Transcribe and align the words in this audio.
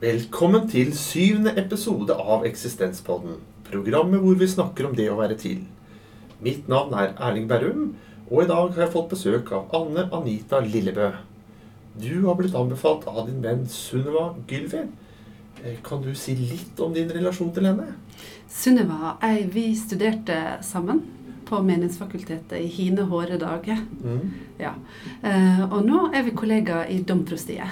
Velkommen 0.00 0.62
til 0.64 0.94
syvende 0.96 1.52
episode 1.60 2.14
av 2.16 2.46
Eksistenspodden. 2.48 3.34
Programmet 3.66 4.22
hvor 4.22 4.38
vi 4.40 4.46
snakker 4.48 4.86
om 4.88 4.94
det 4.96 5.10
å 5.12 5.18
være 5.18 5.34
til. 5.36 5.58
Mitt 6.40 6.70
navn 6.72 6.94
er 6.96 7.10
Erling 7.20 7.44
Berrum, 7.50 7.90
og 8.30 8.38
i 8.40 8.46
dag 8.48 8.70
har 8.72 8.86
jeg 8.86 8.94
fått 8.94 9.10
besøk 9.10 9.52
av 9.52 9.74
Anne 9.76 10.06
Anita 10.16 10.62
Lillebø. 10.64 11.10
Du 12.00 12.14
har 12.24 12.38
blitt 12.38 12.56
anbefalt 12.56 13.04
av 13.12 13.26
din 13.28 13.42
venn 13.44 13.66
Sunniva 13.68 14.30
Gylvi. 14.48 14.86
Eh, 15.60 15.76
Kan 15.84 16.00
du 16.00 16.14
si 16.16 16.32
litt 16.32 16.80
om 16.80 16.96
din 16.96 17.12
relasjon 17.12 17.52
til 17.52 17.68
henne? 17.68 17.90
Sunniva 18.48 19.18
og 19.18 19.28
jeg, 19.28 19.50
vi 19.52 19.66
studerte 19.76 20.40
sammen 20.64 21.04
på 21.44 21.60
Menighetsfakultetet 21.60 22.56
i 22.56 22.72
hine 22.72 23.04
hårde 23.12 23.36
dager. 23.44 23.84
Mm. 24.00 24.32
Ja. 24.64 24.72
Eh, 25.20 25.62
og 25.68 25.84
nå 25.84 26.06
er 26.14 26.24
vi 26.24 26.32
kollegaer 26.40 26.88
i 26.88 27.02
Domprostiet 27.04 27.68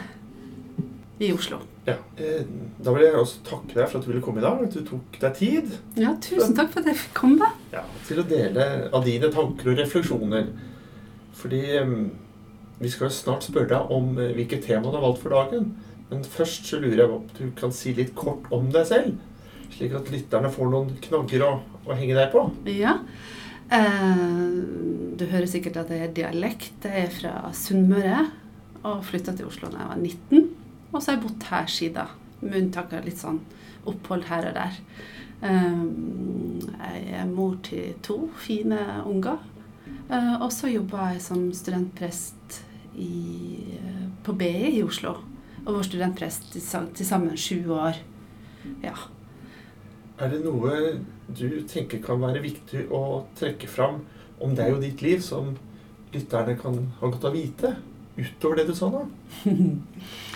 i 1.25 1.33
Oslo. 1.33 1.65
Ja. 1.89 1.97
Eh, 2.21 2.45
Da 2.85 2.93
vil 2.95 3.07
jeg 3.07 3.17
også 3.19 3.41
takke 3.49 3.75
deg 3.75 3.89
for 3.89 3.99
at 3.99 4.05
du 4.07 4.11
ville 4.13 4.23
komme 4.25 4.43
i 4.43 4.45
dag, 4.47 4.61
at 4.69 4.75
du 4.77 4.83
tok 4.87 5.19
deg 5.23 5.35
tid 5.39 5.73
Ja, 5.99 6.13
tusen 6.23 6.55
takk 6.59 6.71
for 6.75 6.81
at 6.85 6.91
jeg 6.93 7.01
fikk 7.01 7.15
komme. 7.19 7.49
ja, 7.73 7.83
til 8.07 8.21
å 8.23 8.27
dele 8.29 8.67
av 8.93 9.05
dine 9.09 9.31
tanker 9.35 9.73
og 9.73 9.79
refleksjoner. 9.81 10.51
Fordi 11.39 11.63
eh, 11.81 11.95
vi 12.79 12.91
skal 12.93 13.09
jo 13.09 13.15
snart 13.19 13.47
spørre 13.49 13.71
deg 13.73 13.91
om 13.95 14.13
hvilket 14.15 14.37
hvilke 14.39 14.61
tema 14.69 14.91
du 14.93 14.99
har 14.99 15.07
valgt 15.09 15.23
for 15.25 15.35
dagen. 15.35 15.73
Men 16.11 16.23
først 16.25 16.65
så 16.71 16.79
lurer 16.81 17.03
jeg 17.03 17.09
på 17.11 17.17
om 17.19 17.27
du 17.39 17.51
kan 17.59 17.73
si 17.75 17.93
litt 17.97 18.15
kort 18.17 18.47
om 18.55 18.71
deg 18.73 18.87
selv. 18.89 19.17
Slik 19.75 19.93
at 19.99 20.09
lytterne 20.11 20.49
får 20.55 20.71
noen 20.73 20.95
knagger 21.05 21.43
å, 21.45 21.51
å 21.85 21.97
henge 21.99 22.15
deg 22.17 22.31
på. 22.33 22.47
Ja. 22.73 22.95
Eh, 23.69 24.53
du 25.19 25.27
hører 25.29 25.47
sikkert 25.51 25.77
at 25.83 25.91
jeg 25.93 26.07
er 26.07 26.15
dialekt. 26.17 26.87
Jeg 26.87 27.09
er 27.09 27.13
fra 27.13 27.51
Sunnmøre 27.53 28.23
og 28.87 29.03
flytta 29.05 29.35
til 29.37 29.51
Oslo 29.51 29.69
da 29.73 29.83
jeg 29.83 29.91
var 29.91 30.01
19. 30.01 30.48
Og 30.93 31.03
så 31.03 31.11
har 31.11 31.19
jeg 31.19 31.25
bodd 31.27 31.47
her 31.51 31.71
siden, 31.73 32.17
med 32.41 32.61
unntak 32.63 32.93
av 32.95 33.07
litt 33.07 33.21
sånn 33.21 33.41
opphold 33.89 34.29
her 34.29 34.49
og 34.51 34.57
der. 34.57 34.81
Eh, 35.39 35.83
jeg 36.79 37.15
er 37.21 37.31
mor 37.31 37.59
til 37.67 37.95
to 38.05 38.21
fine 38.41 38.79
unger. 39.07 39.43
Eh, 40.09 40.35
og 40.41 40.51
så 40.55 40.71
jobba 40.71 41.13
jeg 41.13 41.23
som 41.25 41.49
studentprest 41.55 42.63
i, 42.97 43.65
eh, 43.77 44.07
på 44.25 44.33
BI 44.33 44.79
i 44.79 44.83
Oslo. 44.83 45.17
Og 45.67 45.75
var 45.75 45.83
studentprest 45.83 46.53
til 46.53 47.07
sammen 47.07 47.37
sju 47.37 47.69
år. 47.71 48.01
Ja. 48.83 48.95
Er 50.19 50.31
det 50.31 50.41
noe 50.45 50.99
du 51.29 51.63
tenker 51.69 52.01
kan 52.03 52.21
være 52.21 52.43
viktig 52.43 52.89
å 52.91 53.27
trekke 53.39 53.69
fram 53.69 54.01
om 54.41 54.55
deg 54.55 54.75
og 54.75 54.81
ditt 54.83 55.03
liv, 55.03 55.21
som 55.23 55.57
lytterne 56.13 56.57
kan 56.59 56.81
ha 57.01 57.11
godt 57.11 57.25
av 57.29 57.31
å 57.31 57.37
vite? 57.37 57.77
Utover 58.19 58.57
det 58.57 58.67
du 58.67 58.75
sa 58.75 58.89
nå? 58.91 59.05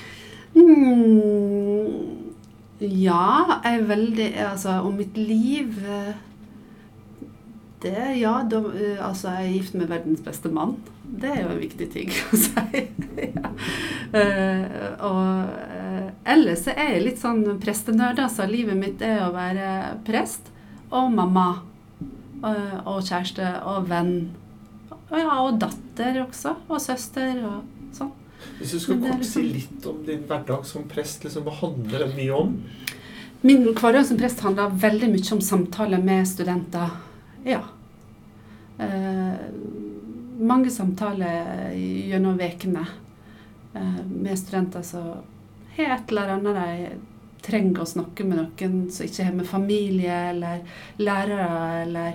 Mm, 0.53 2.33
ja, 2.83 3.61
jeg 3.65 3.79
er 3.79 3.87
veldig 3.89 4.27
Altså, 4.45 4.75
om 4.85 4.99
mitt 4.99 5.17
liv 5.17 5.79
eh, 5.89 6.13
Det 7.81 7.95
Ja, 8.21 8.35
da, 8.51 8.61
eh, 8.77 8.99
altså, 9.01 9.31
jeg 9.33 9.47
er 9.49 9.55
gift 9.57 9.75
med 9.79 9.89
verdens 9.89 10.21
beste 10.23 10.53
mann. 10.53 10.77
Det 11.03 11.31
er 11.31 11.41
jo 11.43 11.55
en 11.55 11.63
viktig 11.63 11.89
ting 11.93 12.13
å 12.33 12.39
si. 12.39 12.83
ja. 13.33 13.51
Eh, 14.13 15.03
og 15.03 15.51
eh, 15.73 16.13
ellers 16.35 16.67
er 16.71 16.95
jeg 16.95 17.03
litt 17.09 17.21
sånn 17.21 17.43
prestenerd. 17.63 18.21
Altså, 18.23 18.47
livet 18.47 18.79
mitt 18.79 19.03
er 19.03 19.25
å 19.27 19.33
være 19.35 19.73
prest 20.07 20.53
og 20.93 21.11
mamma. 21.17 21.49
og 22.43 23.03
kjæreste 23.07 23.49
og 23.71 23.87
venn. 23.91 24.15
Og, 25.11 25.19
ja, 25.19 25.37
og 25.43 25.61
datter 25.63 26.23
også. 26.25 26.57
Og 26.69 26.81
søster 26.83 27.39
og 27.47 27.95
sånn. 27.95 28.13
Hvis 28.63 28.77
du 28.77 28.79
skal 28.79 29.01
det 29.01 29.11
kort 29.11 29.25
si 29.27 29.43
liksom- 29.43 29.53
litt 29.53 29.87
om 29.87 30.03
din 30.07 30.23
hverdag 30.29 30.67
som 30.67 30.85
prest, 30.89 31.25
liksom, 31.25 31.43
hva 31.43 31.55
handler 31.55 31.99
den 31.99 32.17
mye 32.17 32.31
om? 32.31 32.63
Min 33.41 33.65
hverdag 33.75 34.07
som 34.07 34.19
prest 34.19 34.41
handler 34.41 34.71
veldig 34.71 35.09
mye 35.11 35.33
om 35.33 35.41
samtaler 35.41 35.99
med 35.99 36.29
studenter. 36.29 36.91
Ja. 37.45 37.63
Eh, 38.79 39.35
mange 40.39 40.71
samtaler 40.71 41.73
gjennom 41.75 42.39
ukene 42.39 42.87
eh, 43.75 44.05
med 44.07 44.39
studenter 44.39 44.83
som 44.83 45.17
har 45.77 45.97
et 45.97 46.09
eller 46.09 46.29
annet 46.37 46.55
de 46.55 46.89
trenger 47.43 47.83
å 47.83 47.87
snakke 47.87 48.25
med 48.25 48.39
noen 48.39 48.91
som 48.91 49.07
ikke 49.07 49.25
har 49.25 49.35
med 49.35 49.49
familie 49.51 50.31
eller 50.31 50.63
lærere 50.99 51.83
eller 51.83 52.13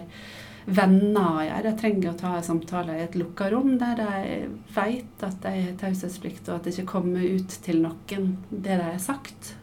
venner 0.68 1.28
å 1.28 1.46
gjøre. 1.46 1.70
Jeg 1.70 1.80
trenger 1.82 2.10
å 2.12 2.18
ta 2.20 2.34
en 2.38 2.46
samtale 2.46 2.98
i 2.98 3.06
et 3.06 3.16
lukka 3.20 3.50
rom 3.54 3.78
der 3.80 4.02
de 4.02 4.40
vet 4.76 5.24
at 5.24 5.38
de 5.46 5.54
har 5.54 5.78
taushetsplikt, 5.80 6.50
og 6.50 6.58
at 6.58 6.68
det 6.68 6.76
ikke 6.76 6.92
kommer 6.98 7.24
ut 7.24 7.56
til 7.64 7.80
noen 7.86 8.34
det 8.52 8.76
de 8.76 8.84
har 8.84 9.00
sagt. 9.02 9.54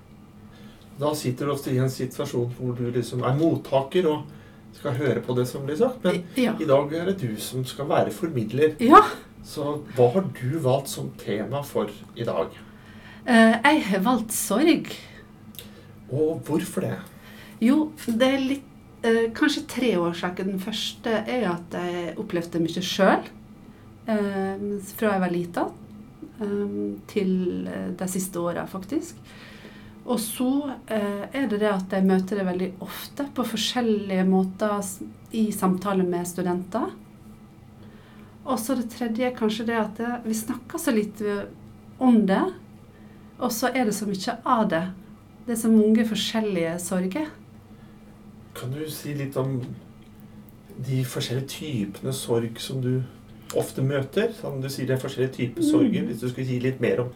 Da 0.98 1.10
sitter 1.19 1.47
du 1.47 1.54
ofte 1.56 1.75
i 1.75 1.81
en 1.82 1.91
situasjon 1.91 2.54
hvor 2.56 2.75
du 2.78 2.87
liksom 2.94 3.25
er 3.26 3.37
mottaker 3.37 4.09
og 4.10 4.32
skal 4.75 4.97
høre 4.98 5.22
på 5.25 5.34
det 5.38 5.47
som 5.50 5.64
blir 5.66 5.78
sagt. 5.78 6.03
Men 6.06 6.22
ja. 6.38 6.54
i 6.60 6.69
dag 6.69 6.93
er 6.94 7.10
det 7.10 7.19
du 7.22 7.34
som 7.43 7.64
skal 7.69 7.91
være 7.91 8.14
formidler. 8.14 8.76
ja. 8.82 9.04
Så 9.44 9.75
hva 9.93 10.06
har 10.14 10.25
du 10.32 10.54
valgt 10.64 10.88
som 10.88 11.10
tema 11.20 11.60
for 11.69 11.91
i 12.16 12.25
dag? 12.25 12.54
Eh, 13.28 13.56
jeg 13.59 13.82
har 13.91 14.00
valgt 14.06 14.32
sorg. 14.32 14.88
Og 16.09 16.38
hvorfor 16.47 16.87
det? 16.87 16.94
Jo, 17.60 17.91
det 18.06 18.31
er 18.31 18.41
litt 18.41 18.70
eh, 19.04 19.31
Kanskje 19.37 19.66
tre 19.69 19.94
årsaker. 20.00 20.48
Den 20.48 20.60
første 20.62 21.22
er 21.28 21.48
at 21.53 21.76
jeg 21.78 22.15
opplevde 22.20 22.62
mye 22.62 22.84
sjøl 22.84 23.25
eh, 24.09 24.69
fra 24.97 25.15
jeg 25.15 25.22
var 25.25 25.32
lita 25.32 25.66
eh, 26.41 26.78
til 27.10 27.34
eh, 27.70 27.91
de 27.98 28.09
siste 28.10 28.41
åra, 28.41 28.66
faktisk. 28.70 29.20
Og 30.04 30.19
så 30.20 30.50
eh, 30.93 31.25
er 31.32 31.47
det 31.48 31.62
det 31.62 31.70
at 31.70 31.94
jeg 31.97 32.09
møter 32.09 32.41
det 32.41 32.48
veldig 32.48 32.70
ofte 32.84 33.28
på 33.34 33.47
forskjellige 33.54 34.26
måter 34.28 34.82
i 35.32 35.47
samtaler 35.53 36.04
med 36.09 36.28
studenter. 36.28 36.91
Og 38.44 38.59
så 38.60 38.76
det 38.76 38.91
tredje 38.93 39.31
er 39.31 39.37
kanskje 39.37 39.64
det 39.70 39.78
at 39.81 40.03
vi 40.26 40.37
snakker 40.37 40.81
så 40.81 40.93
lite 40.93 41.47
om 42.03 42.26
det, 42.28 42.43
og 43.38 43.53
så 43.53 43.70
er 43.72 43.88
det 43.88 43.94
så 43.97 44.06
mye 44.09 44.34
av 44.44 44.66
det. 44.69 44.82
Det 45.47 45.54
er 45.54 45.62
så 45.62 45.70
mange 45.72 46.04
forskjellige 46.09 46.75
sorger. 46.84 47.32
Kan 48.54 48.75
du 48.75 48.84
si 48.91 49.15
litt 49.19 49.37
om 49.41 49.59
de 50.84 51.03
forskjellige 51.06 51.50
typene 51.50 52.15
sorg 52.15 52.60
som 52.62 52.81
du 52.82 53.03
ofte 53.59 53.82
møter? 53.82 54.32
Som 54.38 54.60
du 54.62 54.69
sier 54.70 54.88
det 54.88 54.97
er 54.97 55.03
forskjellige 55.03 55.37
typer 55.38 55.66
sorger, 55.66 56.06
hvis 56.06 56.22
du 56.22 56.28
skulle 56.28 56.48
si 56.48 56.60
litt 56.62 56.82
mer 56.82 57.04
om 57.06 57.12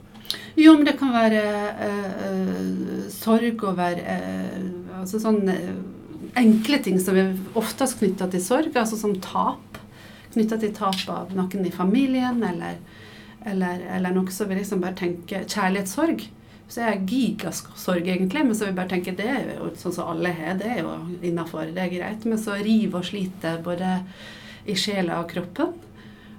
Jo, 0.58 0.74
men 0.76 0.84
det 0.86 0.98
kan 0.98 1.14
være 1.14 1.42
øh, 1.86 2.26
eh, 2.28 3.06
sorg 3.14 3.64
over 3.64 4.02
øh, 4.02 4.66
Altså 4.98 5.20
sånne 5.22 5.54
eh, 5.54 5.76
enkle 6.38 6.80
ting 6.84 6.98
som 7.00 7.16
er 7.16 7.32
oftest 7.58 7.98
knytta 8.00 8.28
til 8.30 8.42
sorg, 8.42 8.74
altså 8.76 8.98
som 8.98 9.14
tap. 9.22 9.78
Knytta 10.34 10.58
til 10.60 10.74
tap 10.76 11.06
av 11.10 11.30
noen 11.34 11.66
i 11.66 11.72
familien, 11.72 12.42
eller, 12.44 12.76
eller, 13.46 13.86
eller 13.96 14.14
noe 14.14 14.34
som 14.34 14.50
vi 14.50 14.58
liksom 14.58 14.82
bare 14.82 14.98
tenker 14.98 15.46
Kjærlighetssorg. 15.48 16.26
Så 16.68 16.82
er 16.84 16.98
gigasorg, 17.08 18.04
egentlig, 18.04 18.44
men 18.44 18.56
så 18.56 18.66
vi 18.68 18.76
bare 18.76 18.90
tenker 18.90 19.14
det 19.16 19.28
er 19.32 19.54
jo 19.56 19.70
sånn 19.80 19.94
som 19.96 20.10
alle 20.12 20.34
har, 20.36 20.58
det 20.60 20.68
er 20.68 20.82
jo 20.82 20.96
innafor, 21.24 21.70
det 21.72 21.86
er 21.86 21.94
greit. 21.94 22.26
Men 22.28 22.40
så 22.40 22.58
river 22.60 23.00
og 23.00 23.08
sliter 23.08 23.62
både 23.64 23.94
i 24.68 24.76
sjela 24.76 25.22
og 25.22 25.30
kroppen. 25.32 25.72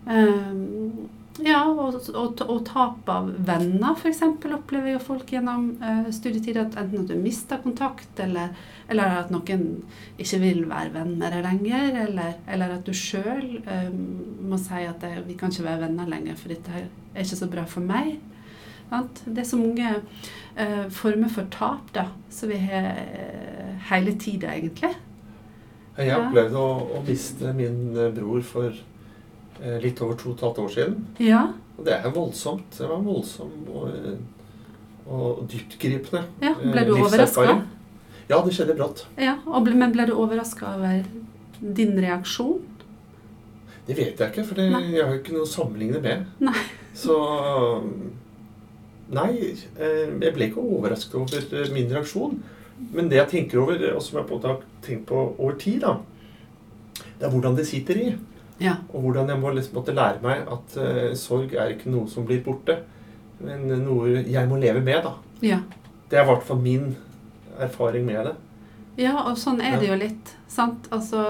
Um, 0.06 1.10
ja, 1.40 1.64
og, 1.72 1.98
og, 2.14 2.42
og 2.46 2.62
tap 2.68 3.10
av 3.10 3.30
venner, 3.48 3.96
f.eks. 3.96 4.22
opplever 4.54 4.94
jo 4.94 5.02
folk 5.02 5.34
gjennom 5.34 5.70
uh, 5.82 6.10
studietid. 6.14 6.60
At 6.62 6.78
enten 6.78 7.08
at 7.08 7.10
du 7.10 7.18
mister 7.18 7.62
kontakt, 7.64 8.12
eller, 8.22 8.54
eller 8.92 9.22
at 9.24 9.34
noen 9.34 9.68
ikke 10.22 10.44
vil 10.46 10.66
være 10.70 10.94
venner 11.00 11.40
lenger. 11.46 12.04
Eller, 12.06 12.36
eller 12.46 12.78
at 12.78 12.86
du 12.86 12.94
sjøl 12.94 13.64
må 14.46 14.62
si 14.62 14.86
at 14.86 15.02
det, 15.02 15.16
vi 15.30 15.38
kan 15.40 15.54
ikke 15.54 15.72
være 15.72 15.88
venner 15.88 16.12
lenger, 16.12 16.38
for 16.38 16.54
dette 16.54 16.84
er 16.84 17.24
ikke 17.24 17.42
så 17.42 17.50
bra 17.50 17.66
for 17.70 17.86
meg. 17.86 18.20
Sant? 18.90 19.22
Det 19.26 19.44
er 19.44 19.48
så 19.50 19.58
mange 19.60 19.90
uh, 20.58 20.90
former 20.90 21.30
for 21.30 21.46
tap 21.54 21.92
da, 21.94 22.08
som 22.34 22.50
vi 22.50 22.58
har 22.58 22.90
uh, 22.90 23.76
hele 23.92 24.16
tida, 24.22 24.54
egentlig. 24.56 24.96
Jeg 26.00 26.08
Ja. 26.08 26.18
opplevde 26.24 26.56
å, 26.56 26.96
å 26.96 27.02
miste 27.04 27.50
min 27.54 27.80
eh, 27.98 28.08
bror 28.16 28.40
for 28.48 28.70
uh, 28.72 29.78
litt 29.84 30.00
over 30.02 30.16
to 30.16 30.30
og 30.32 30.38
et 30.38 30.44
halvt 30.46 30.62
år 30.64 30.70
siden. 30.76 30.94
Ja, 31.20 31.42
Og 31.78 31.84
det 31.86 31.98
er 31.98 32.10
voldsomt. 32.16 32.70
Det 32.78 32.88
var 32.88 33.02
voldsomt 33.04 33.68
og, 33.76 33.90
eh, 33.90 35.12
og 35.12 35.42
dyptgripende. 35.52 36.22
ja. 36.42 36.54
eh, 36.56 36.72
Ble 36.72 36.86
du 36.88 36.94
overraska? 36.96 37.58
Ja, 38.30 38.40
det 38.46 38.54
skjedde 38.56 38.78
brått. 38.80 39.04
Ja, 39.20 39.36
ble, 39.44 39.76
men 39.76 39.92
ble 39.92 40.06
du 40.08 40.14
overraska 40.16 40.76
over 40.78 41.04
din 41.60 41.98
reaksjon? 42.00 42.62
Det 43.88 43.98
vet 43.98 44.20
jeg 44.22 44.30
ikke, 44.32 44.44
for 44.46 44.56
det, 44.56 44.70
jeg 44.72 45.04
har 45.04 45.16
jo 45.16 45.20
ikke 45.20 45.34
noe 45.36 45.44
å 45.48 45.50
sammenligne 45.52 46.00
med. 46.04 46.28
Nei. 46.40 46.62
Så 46.96 47.16
Nei, 49.16 49.34
eh, 49.80 50.06
jeg 50.22 50.34
ble 50.36 50.50
ikke 50.50 50.62
overrasket 50.62 51.18
over 51.18 51.46
eh, 51.60 51.72
min 51.74 51.90
reaksjon. 51.92 52.38
Men 52.94 53.10
det 53.12 53.20
jeg 53.20 53.32
tenker 53.34 53.62
over, 53.64 53.82
og 53.96 54.04
som 54.04 54.20
jeg 54.20 54.42
har 54.46 54.62
tenkt 54.86 55.08
på 55.10 55.24
over 55.32 55.58
tid, 55.60 55.82
da, 55.84 55.98
det 57.20 57.28
er 57.28 57.34
hvordan 57.34 57.58
det 57.58 57.68
sitter 57.68 58.00
i. 58.00 58.08
Ja. 58.60 58.78
Og 58.94 59.04
hvordan 59.04 59.32
jeg 59.32 59.40
må 59.40 59.52
liksom 59.56 59.80
måtte 59.80 59.96
lære 59.96 60.22
meg 60.24 60.48
at 60.52 60.78
uh, 60.80 61.12
sorg 61.20 61.54
er 61.56 61.74
ikke 61.74 61.92
noe 61.92 62.08
som 62.12 62.26
blir 62.28 62.42
borte, 62.44 62.78
men 63.44 63.68
noe 63.84 64.24
jeg 64.28 64.48
må 64.52 64.60
leve 64.60 64.84
med. 64.84 65.04
da. 65.04 65.14
Ja. 65.44 65.60
Det 66.10 66.20
er 66.20 66.26
i 66.26 66.30
hvert 66.32 66.48
fall 66.48 66.60
min 66.64 66.94
erfaring 67.60 68.08
med 68.08 68.30
det. 68.30 68.36
Ja, 69.00 69.16
og 69.30 69.38
sånn 69.40 69.62
er 69.64 69.78
det 69.80 69.92
jo 69.92 70.00
litt. 70.00 70.34
Sant? 70.52 70.90
Altså 70.96 71.22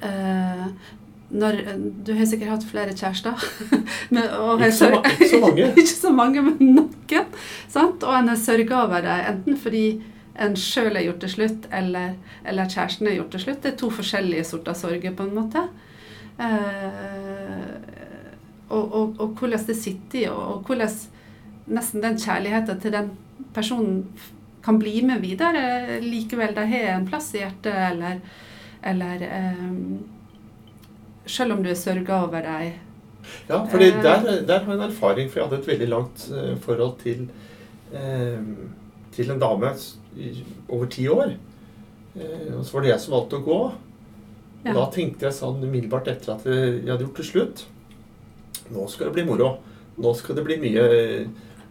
eh, 0.00 0.66
når, 1.30 1.58
Du 2.06 2.14
har 2.16 2.28
sikkert 2.28 2.54
hatt 2.54 2.68
flere 2.68 2.94
kjærester. 2.96 3.42
men, 4.14 4.22
Ikke 4.24 4.70
så, 4.72 4.92
ikke 5.12 5.28
så 5.28 5.40
mange. 5.42 5.66
ikke 5.82 5.96
så 5.96 6.12
mange, 6.12 6.44
men 6.46 6.76
noen. 6.76 7.34
Sant? 7.68 8.04
Og 8.04 8.14
en 8.14 8.32
har 8.32 8.40
sørga 8.40 8.84
over 8.84 9.04
det, 9.04 9.18
enten 9.32 9.58
fordi 9.60 9.84
en 10.38 10.54
sjøl 10.56 10.94
har 10.94 11.02
gjort 11.02 11.22
det 11.24 11.30
slutt, 11.32 11.68
eller, 11.74 12.14
eller 12.46 12.70
kjæresten 12.70 13.10
har 13.10 13.18
gjort 13.18 13.32
det 13.34 13.42
slutt. 13.42 13.62
Det 13.62 13.72
er 13.72 13.78
to 13.80 13.90
forskjellige 13.90 14.46
sorter 14.46 14.76
sorger, 14.78 15.14
på 15.18 15.26
en 15.26 15.34
måte. 15.34 15.64
Eh, 16.38 17.70
og, 18.68 18.84
og, 18.84 19.14
og 19.18 19.38
hvordan 19.38 19.64
det 19.66 19.76
sitter 19.76 20.20
i, 20.20 20.26
og, 20.30 20.42
og 20.52 20.68
hvordan 20.68 20.92
nesten 21.74 22.04
den 22.04 22.20
kjærligheten 22.20 22.80
til 22.80 22.94
den 22.94 23.10
personen 23.56 24.04
kan 24.64 24.78
bli 24.78 25.00
med 25.06 25.24
videre, 25.24 25.98
likevel 26.04 26.54
de 26.56 26.66
har 26.70 26.92
en 26.94 27.08
plass 27.08 27.32
i 27.34 27.42
hjertet, 27.42 27.74
eller, 27.90 28.20
eller 28.86 29.26
eh, 29.26 29.66
Selv 31.28 31.52
om 31.56 31.62
du 31.64 31.68
er 31.70 31.76
sørga 31.78 32.22
over 32.24 32.42
deg. 32.46 32.78
Ja, 33.48 33.58
for 33.68 33.78
Eh. 33.84 33.98
der, 34.02 34.22
der 34.48 34.62
har 34.64 34.72
jeg 34.72 34.78
en 34.80 34.86
erfaring, 34.90 35.28
for 35.28 35.40
jeg 35.40 35.48
hadde 35.48 35.58
et 35.60 35.66
veldig 35.68 35.88
langt 35.92 36.22
eh, 36.32 36.54
forhold 36.64 36.94
til, 37.02 37.26
eh, 37.92 38.38
til 39.12 39.30
en 39.34 39.38
dame 39.42 39.72
over 40.68 40.86
ti 40.90 41.06
år. 41.12 41.34
Og 42.56 42.64
så 42.64 42.72
var 42.74 42.82
det 42.82 42.90
jeg 42.90 43.00
som 43.04 43.12
valgte 43.14 43.38
å 43.38 43.44
gå. 43.44 43.58
Og 43.68 44.66
Ja. 44.66 44.72
da 44.74 44.86
tenkte 44.90 45.22
jeg 45.28 45.32
sånn 45.36 45.62
umiddelbart 45.62 46.08
etter 46.10 46.32
at 46.34 46.44
jeg 46.44 46.88
hadde 46.88 47.04
gjort 47.04 47.16
det 47.20 47.26
slutt 47.28 47.64
Nå 48.74 48.88
skal 48.90 49.06
det 49.06 49.14
bli 49.14 49.24
moro. 49.24 49.58
Nå 49.98 50.14
skal 50.16 50.34
det 50.36 50.44
bli 50.44 50.56
mye 50.60 50.82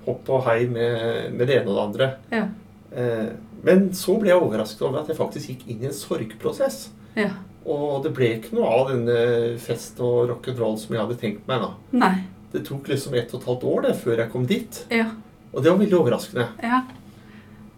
hopp 0.05 0.29
og 0.29 0.43
hei 0.47 0.65
med, 0.67 1.33
med 1.33 1.47
det 1.47 1.57
ene 1.61 1.69
og 1.69 1.75
det 1.75 1.83
andre. 1.83 2.07
Ja. 2.31 2.47
Eh, 2.95 3.27
men 3.63 3.89
så 3.93 4.15
ble 4.19 4.29
jeg 4.31 4.41
overrasket 4.41 4.81
over 4.87 4.99
at 5.01 5.07
jeg 5.11 5.17
faktisk 5.19 5.47
gikk 5.51 5.67
inn 5.67 5.83
i 5.83 5.89
en 5.91 5.93
sorgprosess. 5.93 6.89
ja. 7.15 7.29
Og 7.67 8.03
det 8.05 8.13
ble 8.15 8.31
ikke 8.37 8.55
noe 8.55 8.67
av 8.71 8.91
denne 8.93 9.19
fest 9.59 9.99
og 10.03 10.29
rock'n'roll 10.31 10.77
som 10.79 10.95
jeg 10.95 11.03
hadde 11.03 11.19
tenkt 11.19 11.47
meg. 11.49 11.65
da. 11.65 11.99
Nei. 12.05 12.15
Det 12.53 12.63
tok 12.67 12.87
liksom 12.87 13.15
ett 13.19 13.33
og 13.33 13.41
et 13.41 13.47
halvt 13.49 13.65
år 13.67 13.81
det, 13.87 13.95
før 13.99 14.21
jeg 14.23 14.31
kom 14.31 14.45
dit. 14.47 14.83
Ja. 14.93 15.09
Og 15.51 15.63
det 15.63 15.71
var 15.71 15.81
veldig 15.81 15.97
overraskende. 15.99 16.47
Ja. 16.63 16.83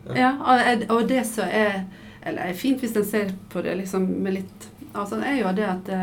Ja. 0.10 0.18
ja 0.18 0.34
og, 0.40 0.86
og 0.96 1.08
det 1.10 1.24
som 1.28 1.50
er 1.50 1.84
Eller 2.26 2.50
er 2.50 2.58
fint 2.58 2.82
hvis 2.84 2.96
en 3.00 3.06
ser 3.08 3.30
på 3.50 3.62
det 3.64 3.78
liksom 3.80 4.04
med 4.24 4.34
litt 4.40 4.66
Altså, 4.90 5.20
det 5.20 5.28
er 5.30 5.36
jo 5.38 5.52
det 5.54 5.66
at 5.70 5.86
det, 5.86 5.98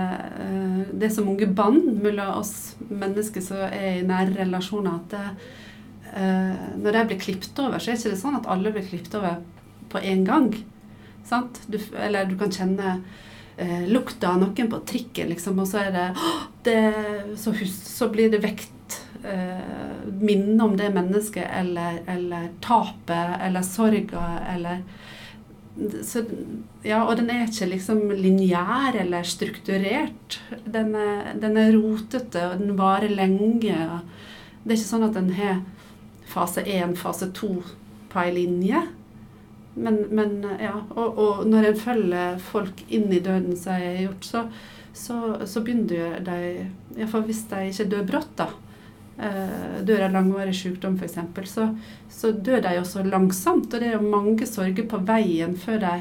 det 0.95 1.09
er 1.09 1.15
så 1.17 1.25
mange 1.27 1.49
bånd 1.59 1.97
mellom 2.05 2.39
oss 2.39 2.77
mennesker 2.87 3.43
som 3.43 3.59
er 3.67 3.99
i 3.99 4.05
nære 4.07 4.37
relasjoner, 4.37 5.01
at 5.01 5.11
det, 5.11 5.49
eh, 6.13 6.61
når 6.79 6.95
de 6.95 7.03
blir 7.11 7.19
klippet 7.19 7.59
over, 7.65 7.83
så 7.83 7.91
er 7.91 7.99
det 7.99 8.13
ikke 8.13 8.21
sånn 8.21 8.39
at 8.39 8.47
alle 8.55 8.71
blir 8.71 8.87
klippet 8.87 9.17
over 9.19 9.41
på 9.91 10.03
en 10.13 10.23
gang. 10.29 10.49
Sant? 11.27 11.59
Du, 11.67 11.81
eller 11.99 12.31
du 12.31 12.37
kan 12.39 12.55
kjenne 12.55 13.01
eh, 13.57 13.89
lukta 13.89 14.33
av 14.33 14.41
noen 14.43 14.71
på 14.71 14.81
trikken, 14.89 15.31
liksom, 15.33 15.59
og 15.63 15.69
så 15.71 15.87
er 15.87 15.93
det, 15.95 16.07
det 16.69 16.79
så, 17.41 17.55
hus, 17.57 17.77
så 17.89 18.11
blir 18.13 18.31
det 18.33 18.43
vekt 18.45 19.01
eh, 19.25 20.01
minne 20.21 20.59
om 20.65 20.77
det 20.79 20.93
mennesket, 20.95 21.47
eller, 21.61 22.01
eller 22.11 22.51
tapet, 22.65 23.37
eller 23.43 23.67
sorga, 23.67 24.27
eller 24.55 24.85
så, 26.03 26.23
ja, 26.87 27.03
og 27.05 27.19
den 27.19 27.29
er 27.29 27.45
ikke 27.45 27.69
liksom 27.69 27.99
lineær 28.17 28.97
eller 28.97 29.27
strukturert. 29.29 30.39
Den 30.65 30.95
er, 30.97 31.35
den 31.41 31.59
er 31.61 31.75
rotete, 31.77 32.47
og 32.49 32.63
den 32.63 32.79
varer 32.79 33.13
lenge. 33.13 33.75
Det 34.63 34.71
er 34.71 34.79
ikke 34.79 34.89
sånn 34.89 35.05
at 35.05 35.19
den 35.19 35.35
har 35.37 35.61
fase 36.27 36.65
1, 36.65 36.97
fase 36.99 37.29
2 37.37 37.51
på 38.13 38.23
ei 38.23 38.33
linje. 38.39 38.87
Men, 39.77 39.99
men 40.17 40.39
ja, 40.61 40.73
og, 40.97 41.19
og 41.21 41.43
når 41.51 41.71
en 41.71 41.81
følger 41.81 42.39
folk 42.41 42.81
inn 42.89 43.11
i 43.13 43.21
døden, 43.21 43.57
som 43.61 43.77
jeg 43.77 43.93
har 43.93 44.05
gjort, 44.07 44.25
så, 44.25 44.45
så, 44.97 45.19
så 45.45 45.61
begynner 45.65 46.21
de 46.25 46.39
Iallfall 46.97 47.27
hvis 47.29 47.43
de 47.51 47.67
ikke 47.71 47.89
dør 47.93 48.07
brått, 48.09 48.33
da. 48.41 48.47
eh, 49.21 49.79
Dør 49.87 50.07
av 50.09 50.17
langvarig 50.17 50.55
sykdom, 50.57 50.97
f.eks., 50.97 51.19
så, 51.53 51.69
så 52.09 52.33
dør 52.33 52.65
de 52.65 52.77
også 52.81 53.05
langsomt. 53.05 53.69
Og 53.69 53.81
det 53.83 53.91
er 53.91 53.99
jo 53.99 54.13
mange 54.17 54.49
sorger 54.49 54.89
på 54.89 55.03
veien 55.09 55.57
før 55.61 55.83
de 55.85 55.97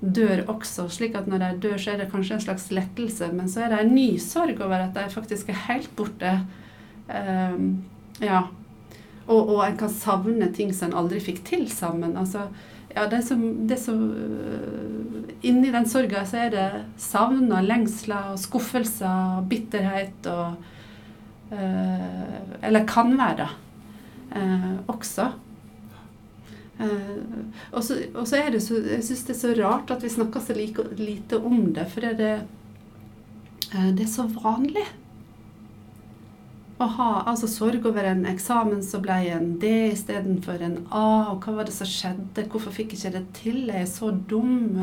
dør 0.00 0.44
også. 0.52 0.86
slik 0.92 1.16
at 1.18 1.26
når 1.26 1.42
de 1.42 1.50
dør, 1.66 1.78
så 1.80 1.94
er 1.94 2.02
det 2.04 2.10
kanskje 2.12 2.36
en 2.36 2.44
slags 2.46 2.68
lettelse, 2.74 3.30
men 3.32 3.48
så 3.50 3.64
er 3.64 3.72
det 3.72 3.80
en 3.82 3.94
ny 3.96 4.08
sorg 4.22 4.60
over 4.60 4.84
at 4.86 4.94
de 4.94 5.08
faktisk 5.12 5.50
er 5.50 5.64
helt 5.70 5.90
borte. 5.96 6.36
Um, 7.08 7.84
ja. 8.22 8.44
Og, 9.26 9.48
og 9.56 9.60
en 9.66 9.78
kan 9.80 9.90
savne 9.90 10.52
ting 10.54 10.70
som 10.74 10.92
en 10.92 10.98
aldri 11.00 11.18
fikk 11.24 11.42
til 11.48 11.64
sammen. 11.72 12.14
Altså, 12.20 12.44
ja, 12.96 13.06
det 13.12 13.22
som, 13.26 13.42
det 13.68 13.78
som 13.80 14.02
øh, 14.10 15.22
Inni 15.46 15.70
den 15.70 15.86
sorga 15.88 16.24
så 16.26 16.46
er 16.46 16.50
det 16.54 16.68
savn 16.98 17.52
og 17.52 17.66
lengsler 17.66 18.32
og 18.32 18.38
skuffelser 18.40 19.36
og 19.36 19.48
bitterhet 19.50 20.26
og 20.32 20.54
øh, 21.52 22.64
Eller 22.66 22.86
kan 22.88 23.12
være 23.18 23.48
øh, 24.36 24.72
også. 24.88 25.28
Eh, 26.80 27.20
og, 27.72 27.84
så, 27.84 28.36
er 28.36 28.50
det 28.52 28.60
så 28.62 28.76
Jeg 28.84 29.04
syns 29.04 29.22
det 29.24 29.36
er 29.36 29.40
så 29.40 29.54
rart 29.56 29.90
at 29.94 30.02
vi 30.04 30.12
snakker 30.12 30.40
så 30.44 30.52
like, 30.56 30.82
lite 30.98 31.38
om 31.40 31.72
det, 31.74 31.86
for 31.88 32.04
det, 32.04 32.18
det, 32.18 32.32
eh, 33.72 33.90
det 33.96 34.04
er 34.04 34.12
så 34.12 34.26
vanlig. 34.42 34.84
Å 36.76 36.86
ha 36.98 37.08
altså 37.30 37.48
sorg 37.48 37.86
over 37.88 38.04
en 38.04 38.26
eksamen 38.28 38.82
som 38.84 39.00
ble 39.04 39.16
en 39.32 39.54
D 39.60 39.70
istedenfor 39.94 40.60
en 40.66 40.78
A, 40.90 41.32
og 41.32 41.46
hva 41.46 41.54
var 41.56 41.68
det 41.68 41.76
som 41.76 41.88
skjedde, 41.88 42.44
hvorfor 42.52 42.74
fikk 42.74 42.92
jeg 42.92 43.00
ikke 43.00 43.14
det 43.14 43.24
til, 43.38 43.62
jeg 43.70 43.86
er 43.86 43.88
så 43.88 44.10
dum, 44.12 44.82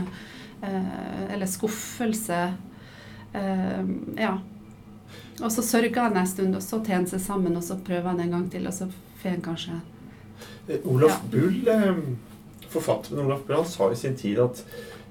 eh, 0.65 1.23
eller 1.29 1.49
skuffelse. 1.49 2.41
Eh, 3.33 3.93
ja. 4.17 4.35
Og 5.41 5.49
så 5.53 5.61
sørger 5.65 6.07
han 6.07 6.17
en 6.17 6.29
stund, 6.29 6.57
og 6.57 6.65
så 6.65 6.81
tar 6.81 7.01
han 7.01 7.09
seg 7.09 7.21
sammen, 7.21 7.57
og 7.57 7.65
så 7.65 7.77
prøver 7.77 8.09
han 8.09 8.25
en 8.25 8.37
gang 8.39 8.49
til, 8.53 8.65
og 8.69 8.73
så 8.73 8.89
får 9.21 9.35
han 9.35 9.49
kanskje 9.51 9.81
Eh, 10.67 10.79
Olaf 10.85 11.11
Ja. 11.11 11.29
Bull, 11.31 11.67
eh, 11.67 11.95
forfatteren 12.69 13.25
Olaf 13.25 13.43
Bull, 13.47 13.57
han 13.57 13.65
sa 13.65 13.91
i 13.91 13.95
sin 13.95 14.15
tid 14.15 14.39
at 14.39 14.63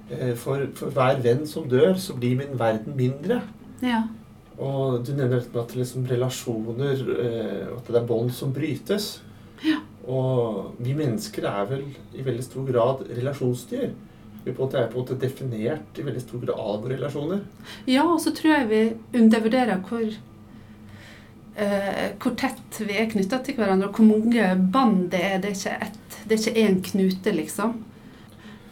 eh, 0.09 0.35
for, 0.35 0.65
for 0.75 0.89
hver 0.89 1.21
venn 1.21 1.47
som 1.47 1.69
dør, 1.69 1.93
så 1.97 2.15
blir 2.17 2.37
min 2.37 2.59
verden 2.59 2.97
mindre. 2.97 3.41
Ja. 3.81 4.03
Og 4.61 5.01
du 5.05 5.13
nevner 5.17 5.41
at 5.41 5.75
liksom 5.75 6.05
relasjoner 6.05 6.99
eh, 7.17 7.69
At 7.73 7.87
det 7.89 7.97
er 7.97 8.09
bånd 8.09 8.33
som 8.35 8.53
brytes. 8.53 9.15
Ja. 9.65 9.79
Og 10.03 10.73
vi 10.83 10.93
mennesker 10.97 11.47
er 11.47 11.69
vel 11.69 11.85
i 12.13 12.25
veldig 12.25 12.43
stor 12.43 12.67
grad 12.67 13.05
relasjonsdyr. 13.07 13.93
Vi 14.43 14.51
er 14.51 14.57
på 14.57 14.67
en 14.67 14.91
måte 14.97 15.15
definert 15.15 15.99
i 15.99 16.03
veldig 16.03 16.21
stor 16.21 16.41
grad 16.43 16.59
av 16.59 16.87
relasjoner. 16.91 17.45
Ja, 17.87 18.03
og 18.03 18.19
så 18.19 18.33
tror 18.35 18.57
jeg 18.57 18.67
vi 18.67 18.81
undervurderer 19.21 19.79
hvor, 19.87 20.03
eh, 21.55 22.09
hvor 22.19 22.35
tett 22.35 22.81
vi 22.83 22.97
er 22.99 23.07
knytta 23.13 23.39
til 23.45 23.55
hverandre, 23.55 23.87
og 23.87 23.95
hvor 23.95 24.09
mange 24.09 24.49
bånd 24.75 25.07
det 25.15 25.23
er. 25.23 25.39
Det 25.39 25.53
er 25.53 25.57
ikke 25.61 25.87
ett, 25.87 26.19
det 26.27 26.35
er 26.35 26.43
ikke 26.43 26.65
én 26.65 26.79
knute, 26.91 27.35
liksom. 27.39 27.79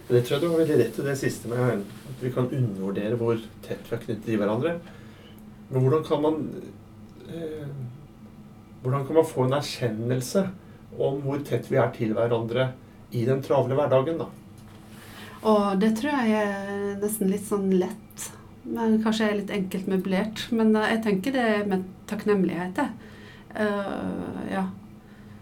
Det 0.09 0.25
tror 0.25 0.35
jeg 0.35 0.43
du 0.43 0.49
har 0.51 0.59
veldig 0.59 0.79
rett 0.81 0.99
i 0.99 1.07
det 1.07 1.17
siste 1.21 1.47
med 1.47 1.85
at 1.85 2.19
vi 2.19 2.33
kan 2.35 2.51
undervurdere 2.51 3.15
hvor 3.15 3.39
tett 3.63 3.85
vi 3.87 3.95
er 3.95 4.03
knyttet 4.03 4.25
til 4.27 4.41
hverandre. 4.41 4.75
Men 5.71 5.85
hvordan 5.85 6.03
kan 6.03 6.21
man 6.21 6.41
eh, 7.29 7.67
Hvordan 8.81 9.05
kan 9.07 9.15
man 9.15 9.25
få 9.25 9.45
en 9.45 9.53
erkjennelse 9.53 10.47
om 10.97 11.19
hvor 11.23 11.41
tett 11.45 11.67
vi 11.69 11.77
er 11.79 11.91
til 11.95 12.15
hverandre 12.17 12.71
i 13.13 13.21
den 13.27 13.43
travle 13.45 13.75
hverdagen, 13.77 14.17
da? 14.19 14.25
Og 15.47 15.77
det 15.81 15.91
tror 15.99 16.17
jeg 16.17 16.41
er 16.41 16.95
nesten 17.01 17.29
litt 17.31 17.45
sånn 17.45 17.69
lett. 17.77 18.25
Men 18.65 18.99
kanskje 19.03 19.27
er 19.27 19.37
litt 19.39 19.53
enkelt 19.53 19.87
møblert. 19.89 20.43
Men 20.53 20.73
eh, 20.75 20.95
jeg 20.95 21.03
tenker 21.07 21.35
det 21.35 21.45
er 21.55 21.69
med 21.69 21.85
takknemlighet, 22.09 22.81
jeg. 22.81 23.13
Eh, 23.61 24.41
ja. 24.55 24.65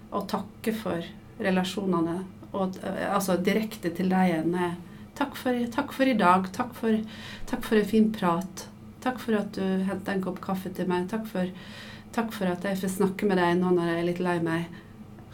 Å 0.09 0.24
takke 0.29 0.74
for 0.75 1.09
relasjonene. 1.39 2.19
Og 2.57 2.79
altså 2.81 3.38
direkte 3.45 3.91
til 3.95 4.09
deg 4.12 4.31
igjen. 4.31 4.55
Takk 5.15 5.36
for, 5.38 5.65
takk 5.71 5.93
for 5.93 6.09
i 6.09 6.17
dag. 6.17 6.48
Takk 6.55 6.74
for, 6.75 6.98
takk 7.50 7.65
for 7.67 7.79
en 7.79 7.88
fin 7.88 8.07
prat. 8.15 8.65
Takk 9.03 9.22
for 9.24 9.38
at 9.39 9.53
du 9.56 9.63
henta 9.88 10.13
en 10.13 10.24
kopp 10.24 10.41
kaffe 10.44 10.72
til 10.75 10.89
meg. 10.89 11.08
Takk 11.12 11.25
for, 11.29 11.48
takk 12.15 12.34
for 12.36 12.51
at 12.51 12.65
jeg 12.68 12.79
får 12.82 12.96
snakke 12.98 13.29
med 13.29 13.39
deg 13.39 13.58
nå 13.60 13.72
når 13.75 13.94
jeg 13.94 14.01
er 14.01 14.08
litt 14.10 14.22
lei 14.24 14.38
meg. 14.44 14.68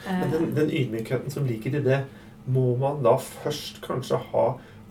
Eh, 0.05 0.19
Men 0.21 0.31
den, 0.33 0.47
den 0.57 0.69
ydmykheten 0.69 1.33
som 1.33 1.47
ligger 1.49 1.79
i 1.79 1.83
det, 1.85 2.01
må 2.45 2.75
man 2.77 3.01
da 3.05 3.15
først 3.17 3.81
kanskje 3.85 4.19
ha 4.31 4.45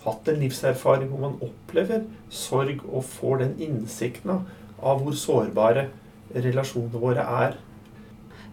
hatt 0.04 0.28
en 0.28 0.40
livserfaring 0.42 1.08
hvor 1.12 1.22
man 1.22 1.36
opplever 1.44 2.02
sorg 2.32 2.82
og 2.90 3.04
får 3.08 3.44
den 3.44 3.54
innsikten 3.68 4.34
av, 4.34 4.98
hvor 5.00 5.14
sårbare 5.16 5.86
relasjonene 6.34 7.00
våre 7.00 7.24
er. 7.46 7.56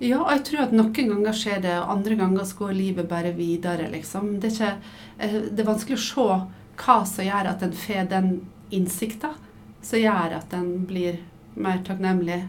Ja, 0.02 0.22
og 0.24 0.32
jeg 0.34 0.46
tror 0.48 0.64
at 0.64 0.72
noen 0.74 0.94
ganger 0.96 1.36
skjer 1.38 1.60
det, 1.62 1.74
og 1.78 1.92
andre 1.98 2.16
ganger 2.18 2.46
så 2.48 2.58
går 2.62 2.78
livet 2.78 3.10
bare 3.10 3.34
videre, 3.38 3.90
liksom. 3.92 4.40
Det 4.42 4.50
er, 4.50 4.56
ikke, 4.56 4.96
eh, 5.18 5.36
det 5.50 5.62
er 5.62 5.70
vanskelig 5.70 5.98
å 6.00 6.06
se 6.06 6.28
hva 6.82 6.98
som 7.06 7.26
gjør 7.28 7.50
at 7.52 7.66
en 7.66 7.76
får 7.78 8.08
den 8.10 8.32
innsikta, 8.74 9.34
som 9.82 10.02
gjør 10.02 10.40
at 10.40 10.58
en 10.58 10.74
blir 10.90 11.22
mer 11.60 11.82
takknemlig. 11.86 12.42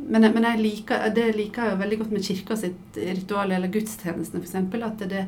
Men, 0.00 0.24
men 0.32 0.46
jeg 0.46 0.60
liker, 0.62 1.02
det 1.14 1.26
liker 1.36 1.66
jeg 1.66 1.74
jo 1.74 1.80
veldig 1.82 1.96
godt 2.00 2.12
med 2.14 2.24
kirka 2.24 2.56
sitt 2.56 2.96
ritual, 2.96 3.52
eller 3.52 3.72
gudstjenestene 3.72 4.40
f.eks. 4.40 4.54
At 4.86 5.02
det, 5.10 5.24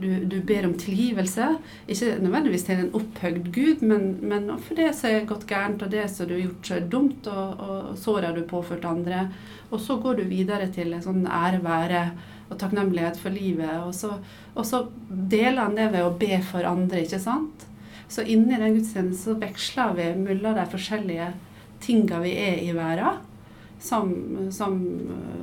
du, 0.00 0.08
du 0.26 0.40
ber 0.46 0.66
om 0.66 0.74
tilgivelse. 0.78 1.46
Ikke 1.86 2.16
nødvendigvis 2.22 2.66
til 2.66 2.82
en 2.82 2.94
opphøyd 2.98 3.50
gud, 3.54 3.84
men, 3.86 4.08
men 4.26 4.50
for 4.58 4.78
det 4.78 4.90
som 4.98 5.12
er 5.12 5.28
gått 5.30 5.46
gærent, 5.50 5.84
og 5.86 5.92
det 5.94 6.08
som 6.12 6.28
du 6.28 6.34
har 6.36 6.42
gjort 6.46 6.72
er 6.74 6.88
dumt, 6.96 7.30
og, 7.30 7.62
og 7.66 8.00
såra 8.02 8.32
du 8.34 8.42
påført 8.48 8.88
andre. 8.88 9.28
Og 9.70 9.78
så 9.82 9.98
går 10.02 10.18
du 10.18 10.26
videre 10.30 10.68
til 10.74 10.94
en 10.96 11.04
sånn 11.04 11.22
ære 11.30 11.62
være 11.64 12.02
og 12.46 12.58
takknemlighet 12.60 13.18
for 13.18 13.34
livet. 13.34 13.78
Og 13.86 13.94
så, 13.94 14.12
og 14.54 14.66
så 14.66 14.84
deler 15.08 15.64
han 15.64 15.78
det 15.78 15.90
ved 15.94 16.06
å 16.06 16.14
be 16.18 16.42
for 16.46 16.66
andre, 16.66 17.06
ikke 17.06 17.22
sant? 17.22 17.66
Så 18.08 18.22
inni 18.22 18.56
den 18.56 18.76
gudstjenesten 18.78 19.18
så 19.18 19.34
veksler 19.40 19.94
vi 19.98 20.10
mellom 20.20 20.54
de 20.56 20.66
forskjellige 20.70 21.32
tinga 21.82 22.20
vi 22.22 22.34
er 22.38 22.62
i 22.62 22.70
verden. 22.76 23.22
Som, 23.82 24.12
som 24.50 24.78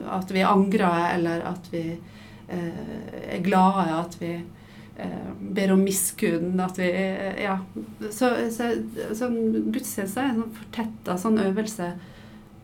at 0.10 0.32
vi 0.34 0.42
angrer, 0.44 1.14
eller 1.16 1.44
at 1.48 1.68
vi 1.72 1.84
eh, 1.94 3.36
er 3.36 3.44
glade, 3.46 3.84
at 3.94 4.18
vi 4.20 4.32
eh, 4.34 5.30
ber 5.40 5.76
om 5.76 5.84
miskunn, 5.86 6.58
at 6.60 6.80
vi 6.82 6.90
eh, 6.90 7.44
Ja. 7.44 7.60
Så, 8.10 8.32
så, 8.52 8.72
sånn 9.14 9.38
gudstjeneste 9.70 10.24
er 10.24 10.32
en 10.32 10.42
sånn 10.42 10.58
fortetta 10.58 11.20
sånn 11.22 11.40
øvelse 11.46 11.94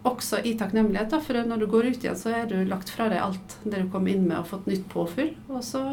også 0.09 0.39
i 0.47 0.55
takknemlighet. 0.59 1.11
Da, 1.11 1.19
for 1.23 1.37
når 1.45 1.61
du 1.61 1.67
går 1.71 1.91
ut 1.91 2.03
igjen, 2.03 2.17
så 2.17 2.33
er 2.33 2.47
du 2.49 2.57
lagt 2.67 2.91
fra 2.93 3.09
deg 3.11 3.21
alt 3.23 3.57
det 3.65 3.83
du 3.83 3.91
kom 3.91 4.07
inn 4.07 4.25
med, 4.27 4.39
og 4.41 4.49
fått 4.51 4.69
nytt 4.69 4.87
påfyll. 4.91 5.33
Og 5.51 5.61
så 5.65 5.83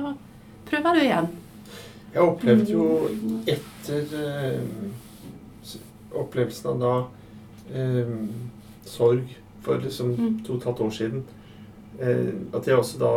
prøver 0.70 0.96
du 0.96 1.04
igjen. 1.04 1.34
Jeg 2.16 2.24
opplevde 2.24 2.72
jo 2.72 2.84
etter 3.52 4.14
eh, 4.16 4.60
opplevelsen 6.16 6.70
av 6.72 6.78
da 6.80 6.92
eh, 7.76 8.14
sorg 8.88 9.34
for 9.66 9.82
liksom 9.82 10.14
Mm. 10.16 10.38
to 10.46 10.54
og 10.54 10.58
et 10.60 10.64
halvt 10.70 10.80
år 10.80 10.90
siden, 10.96 11.24
eh, 12.00 12.32
at 12.54 12.66
jeg 12.66 12.76
også 12.78 12.98
da 12.98 13.12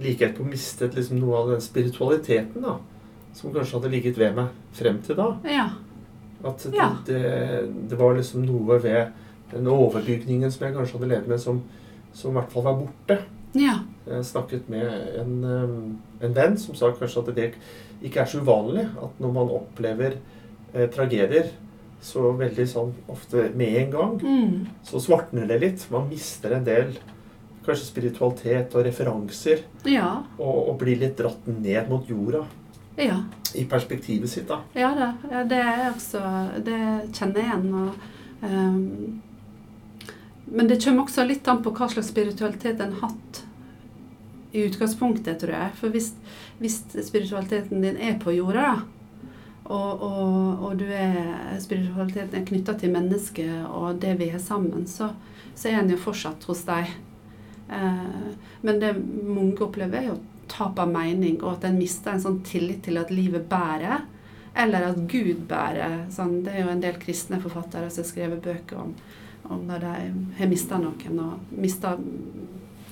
like 0.00 0.24
etterpå 0.26 0.46
mistet 0.46 0.94
liksom 0.94 1.18
noe 1.18 1.36
av 1.38 1.50
den 1.50 1.60
spiritualiteten 1.64 2.62
da, 2.62 2.76
som 3.34 3.52
kanskje 3.54 3.78
hadde 3.80 3.90
ligget 3.90 4.18
ved 4.18 4.34
meg 4.36 4.48
frem 4.72 5.00
til 5.02 5.16
da. 5.16 5.28
Ja. 5.48 5.68
At 6.44 6.62
det, 6.70 6.88
det, 7.06 7.90
det 7.90 7.98
var 7.98 8.14
liksom 8.14 8.44
noe 8.46 8.78
ved 8.82 9.12
den 9.50 9.66
overbygningen 9.66 10.50
som 10.52 10.66
jeg 10.66 10.74
kanskje 10.76 10.98
hadde 10.98 11.08
levd 11.14 11.28
med, 11.30 11.40
som, 11.40 11.62
som 12.12 12.30
i 12.30 12.34
hvert 12.38 12.52
fall 12.52 12.66
var 12.66 12.78
borte. 12.82 13.18
Ja. 13.54 13.78
Jeg 14.06 14.24
snakket 14.24 14.68
med 14.68 15.18
en, 15.20 15.34
um, 15.44 15.98
en 16.20 16.34
venn 16.34 16.56
som 16.58 16.74
sa 16.74 16.90
kanskje 16.92 17.22
at 17.28 17.34
det 17.36 17.50
ikke 18.02 18.20
er 18.20 18.26
så 18.26 18.40
uvanlig 18.42 18.88
at 19.00 19.20
når 19.22 19.32
man 19.32 19.52
opplever 19.54 20.16
eh, 20.74 20.88
tragedier 20.90 21.52
så 22.04 22.32
veldig 22.36 22.66
sånn 22.68 22.90
ofte 23.08 23.46
med 23.56 23.76
en 23.80 23.90
gang, 23.94 24.18
Mm. 24.20 24.66
så 24.84 25.00
svartner 25.00 25.46
det 25.48 25.60
litt. 25.62 25.86
Man 25.90 26.08
mister 26.10 26.52
en 26.52 26.64
del 26.66 26.98
kanskje 27.64 27.86
spiritualitet 27.86 28.74
og 28.76 28.84
referanser, 28.84 29.62
Ja. 29.88 30.22
og, 30.38 30.68
og 30.68 30.78
blir 30.82 30.98
litt 31.00 31.16
dratt 31.16 31.46
ned 31.46 31.88
mot 31.88 32.04
jorda 32.06 32.42
Ja. 32.98 33.22
i 33.54 33.64
perspektivet 33.64 34.28
sitt. 34.28 34.48
da. 34.48 34.60
Ja 34.74 34.90
da. 34.94 35.44
Det 35.44 35.62
er 35.62 35.90
også 35.94 36.20
Det 36.64 37.12
kjenner 37.14 37.40
jeg 37.40 37.46
igjen. 37.46 37.74
Og, 37.74 37.94
ehm, 38.42 39.20
men 40.46 40.68
det 40.68 40.80
kommer 40.84 41.06
også 41.06 41.24
litt 41.26 41.48
an 41.48 41.62
på 41.64 41.72
hva 41.74 41.88
slags 41.92 42.10
spiritualitet 42.12 42.80
en 42.80 42.96
har 42.98 43.10
hatt 43.10 43.44
i 44.54 44.64
utgangspunktet, 44.68 45.40
tror 45.40 45.54
jeg. 45.56 45.70
For 45.78 45.94
hvis, 45.94 46.12
hvis 46.60 46.82
spiritualiteten 47.08 47.82
din 47.82 47.96
er 47.98 48.18
på 48.22 48.34
jorda, 48.36 48.84
og, 49.64 50.02
og, 50.04 50.64
og 50.66 50.76
du 50.78 50.84
er, 50.92 51.56
spiritualiteten 51.64 52.36
er 52.36 52.46
knytta 52.46 52.76
til 52.78 52.92
mennesket 52.92 53.64
og 53.64 53.96
det 54.02 54.12
vi 54.20 54.28
har 54.34 54.42
sammen, 54.42 54.84
så, 54.86 55.08
så 55.56 55.70
er 55.70 55.80
en 55.80 55.90
jo 55.94 55.98
fortsatt 56.00 56.44
hos 56.50 56.62
deg. 56.68 56.92
Eh, 57.72 58.28
men 58.60 58.80
det 58.82 58.92
mange 59.00 59.56
opplever, 59.64 60.02
er 60.02 60.10
jo 60.12 60.20
tap 60.52 60.78
av 60.78 60.90
mening, 60.92 61.40
og 61.42 61.56
at 61.56 61.68
en 61.70 61.80
mister 61.80 62.14
en 62.14 62.22
sånn 62.22 62.42
tillit 62.46 62.84
til 62.84 63.00
at 63.00 63.12
livet 63.14 63.48
bærer. 63.50 64.04
Eller 64.54 64.90
at 64.92 65.00
Gud 65.10 65.48
bærer. 65.50 66.04
Sånn, 66.14 66.42
det 66.44 66.52
er 66.54 66.66
jo 66.66 66.72
en 66.76 66.84
del 66.84 67.00
kristne 67.02 67.40
forfattere 67.42 67.88
som 67.90 68.04
har 68.04 68.10
skrevet 68.12 68.44
bøker 68.44 68.84
om, 68.84 68.92
om 69.52 69.64
når 69.68 69.84
de 69.84 69.92
har 70.38 70.50
mista 70.50 70.78
noen, 70.80 71.20
og 71.20 71.58
mista 71.60 71.94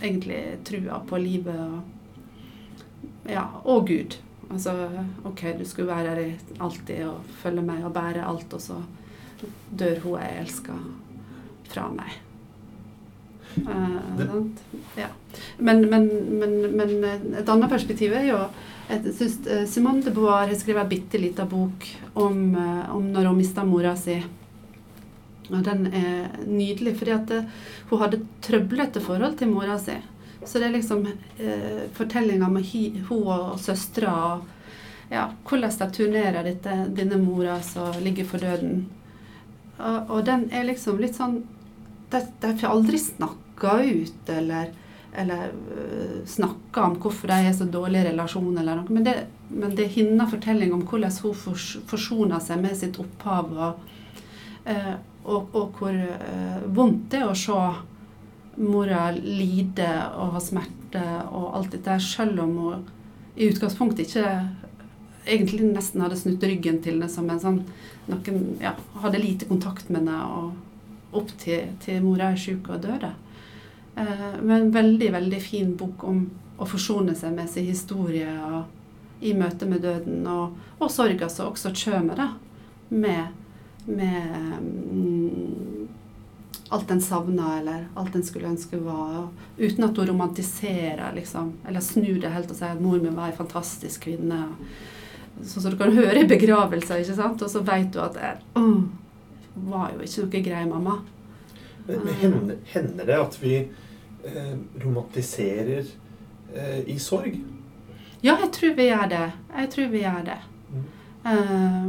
egentlig 0.02 0.40
trua 0.66 0.98
på 1.08 1.20
livet 1.22 1.60
og, 1.62 3.30
ja, 3.30 3.46
og 3.64 3.86
Gud. 3.88 4.18
Altså 4.52 4.74
OK, 5.28 5.46
du 5.58 5.64
skulle 5.64 5.88
være 5.88 6.16
her 6.16 6.58
alltid 6.60 7.06
og 7.08 7.30
følge 7.42 7.64
meg 7.64 7.86
og 7.86 7.94
bære 7.94 8.26
alt, 8.26 8.52
og 8.52 8.60
så 8.60 8.80
dør 9.70 10.02
hun 10.04 10.18
jeg 10.20 10.42
elsker, 10.42 10.84
fra 11.72 11.88
meg. 11.92 12.20
Eh, 13.62 14.36
Ja. 14.96 15.08
Men, 15.58 15.90
men, 15.90 16.08
men, 16.38 16.76
men 16.76 17.34
et 17.38 17.48
annet 17.48 17.70
perspektiv 17.70 18.12
er 18.12 18.26
jo 18.28 18.38
jeg 18.92 19.14
synes 19.16 19.38
eh, 19.46 19.64
Simone 19.68 20.02
de 20.04 20.12
Beauvoir 20.12 20.50
har 20.50 20.58
skrevet 20.58 20.82
en 20.82 20.90
bitte 20.90 21.20
liten 21.20 21.48
bok 21.48 21.86
om, 22.14 22.38
eh, 22.54 22.94
om 22.94 23.06
når 23.14 23.30
hun 23.30 23.38
mista 23.38 23.64
mora 23.64 23.94
si. 23.96 24.18
Og 25.50 25.62
den 25.66 25.88
er 25.90 26.30
nydelig, 26.46 26.96
fordi 27.00 27.14
at 27.16 27.30
eh, 27.34 27.52
hun 27.90 28.02
hadde 28.02 28.22
trøblete 28.44 29.02
forhold 29.02 29.38
til 29.40 29.50
mora 29.50 29.78
si. 29.80 29.96
Så 30.44 30.58
det 30.58 30.68
er 30.68 30.76
liksom 30.76 31.06
eh, 31.06 31.86
fortellinga 31.94 32.48
med 32.50 32.66
hun 33.08 33.26
og 33.26 33.60
søstera 33.62 34.14
og 34.32 34.48
ja, 35.12 35.26
hvordan 35.48 35.74
de 35.78 35.88
turnerer 35.92 36.46
dette, 36.46 36.76
denne 36.96 37.18
mora 37.20 37.58
som 37.62 37.92
ligger 38.00 38.24
for 38.24 38.42
døden. 38.42 38.86
Og, 39.78 40.10
og 40.10 40.24
den 40.26 40.46
er 40.54 40.68
liksom 40.68 41.00
litt 41.02 41.18
sånn 41.18 41.42
De, 42.12 42.20
de 42.42 42.50
får 42.60 42.68
aldri 42.68 42.98
snakka 43.00 43.78
ut 43.88 44.28
eller, 44.28 44.72
eller 45.16 45.46
øh, 45.48 46.18
snakka 46.28 46.82
om 46.84 46.98
hvorfor 47.00 47.30
de 47.30 47.38
har 47.46 47.54
så 47.56 47.64
dårlig 47.64 48.02
relasjon 48.04 48.50
eller 48.52 48.82
noe. 48.82 48.92
Men 48.92 49.06
det, 49.06 49.14
men 49.48 49.72
det 49.78 49.86
er 49.86 49.94
hennes 49.94 50.28
fortelling 50.28 50.74
om 50.76 50.82
hvordan 50.88 51.14
hun 51.22 51.38
fors, 51.40 51.70
forsoner 51.88 52.42
seg 52.44 52.60
med 52.60 52.76
sitt 52.76 53.00
opphav. 53.00 53.48
Og, 53.56 53.96
eh, 54.68 54.92
og, 55.24 55.52
og 55.54 55.78
hvor 55.78 55.94
eh, 55.94 56.62
vondt 56.74 57.10
det 57.12 57.22
er 57.22 57.30
å 57.30 57.38
se 57.38 57.58
mora 58.62 59.06
lide 59.14 59.88
og 60.18 60.34
ha 60.34 60.42
smerte 60.42 61.02
og 61.30 61.54
alt 61.56 61.72
dette, 61.76 61.96
selv 62.04 62.42
om 62.44 62.58
hun 62.58 62.82
i 63.36 63.48
utgangspunktet 63.48 64.10
ikke 64.10 64.32
egentlig 65.24 65.70
nesten 65.70 66.02
hadde 66.04 66.18
snudd 66.18 66.42
ryggen 66.44 66.82
til 66.84 66.98
det 67.00 67.08
som 67.12 67.30
en 67.30 67.40
sånn 67.40 67.62
noen 68.10 68.58
ja, 68.60 68.74
hadde 69.04 69.22
lite 69.22 69.48
kontakt 69.48 69.88
med 69.88 70.02
henne 70.02 70.18
og 70.26 71.18
opp 71.22 71.32
til, 71.40 71.70
til 71.84 72.02
mora 72.04 72.32
er 72.32 72.40
syk 72.40 72.70
og 72.72 72.82
døde. 72.82 73.12
Eh, 73.96 74.38
men 74.40 74.56
en 74.56 74.72
veldig, 74.74 75.10
veldig 75.14 75.42
fin 75.44 75.74
bok 75.78 76.04
om 76.08 76.24
å 76.58 76.68
forsone 76.68 77.14
seg 77.18 77.34
med 77.36 77.50
sin 77.50 77.68
historie 77.68 78.30
og 78.48 79.22
i 79.22 79.34
møte 79.38 79.68
med 79.70 79.84
døden, 79.84 80.24
og, 80.26 80.56
og 80.82 80.90
sorga 80.90 81.28
som 81.30 81.52
også 81.52 81.70
kommer, 81.78 82.18
da, 82.18 82.28
med, 82.90 83.28
med 83.84 84.58
um, 84.60 85.88
alt 86.72 86.90
en 86.90 87.02
savna, 87.02 87.58
eller 87.58 87.86
alt 87.94 88.14
en 88.14 88.24
skulle 88.24 88.48
ønske 88.48 88.78
var. 88.80 89.28
Uten 89.58 89.84
at 89.84 89.96
hun 89.96 90.08
romantiserer, 90.08 91.12
liksom, 91.14 91.52
eller 91.68 91.84
snur 91.84 92.20
det 92.20 92.32
helt 92.32 92.50
og 92.50 92.56
sier 92.56 92.76
at 92.76 92.80
mor 92.80 93.00
min 93.02 93.16
var 93.16 93.28
ei 93.28 93.36
fantastisk 93.36 94.06
kvinne. 94.06 94.46
Sånn 95.42 95.64
som 95.64 95.72
du 95.72 95.78
kan 95.80 95.92
høre 95.92 96.22
i 96.22 96.28
begravelser, 96.28 97.02
ikke 97.02 97.18
sant? 97.18 97.42
og 97.44 97.50
så 97.50 97.60
vet 97.66 97.92
du 97.92 98.00
at 98.00 98.16
«Åh, 98.56 98.82
var 99.68 99.92
jo 99.92 100.06
ikke 100.06 100.24
noe 100.24 100.44
grei 100.48 100.62
mamma. 100.68 100.96
Men, 101.86 102.04
men 102.06 102.14
hender, 102.22 102.58
hender 102.72 103.08
det 103.08 103.18
at 103.20 103.38
vi 103.42 103.54
eh, 103.58 104.56
romantiserer 104.84 105.84
eh, 106.54 106.80
i 106.88 106.98
sorg? 107.02 107.36
Ja, 108.22 108.36
jeg 108.38 108.52
tror 108.54 108.74
vi 108.78 108.88
gjør 108.88 109.08
det. 109.10 109.24
Jeg 109.56 109.70
tror 109.74 109.88
vi 109.92 110.04
gjør 110.04 110.26
det. 110.28 110.38
Mm. 110.70 110.84
Eh, 111.32 111.88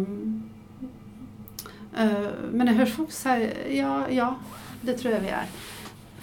men 1.94 2.70
jeg 2.70 2.78
hører 2.80 2.90
folk 2.90 3.12
si 3.14 3.36
ja, 3.78 3.94
ja, 4.10 4.32
det 4.82 4.98
tror 5.00 5.16
jeg 5.16 5.26
vi 5.26 5.32
gjør. 5.32 5.54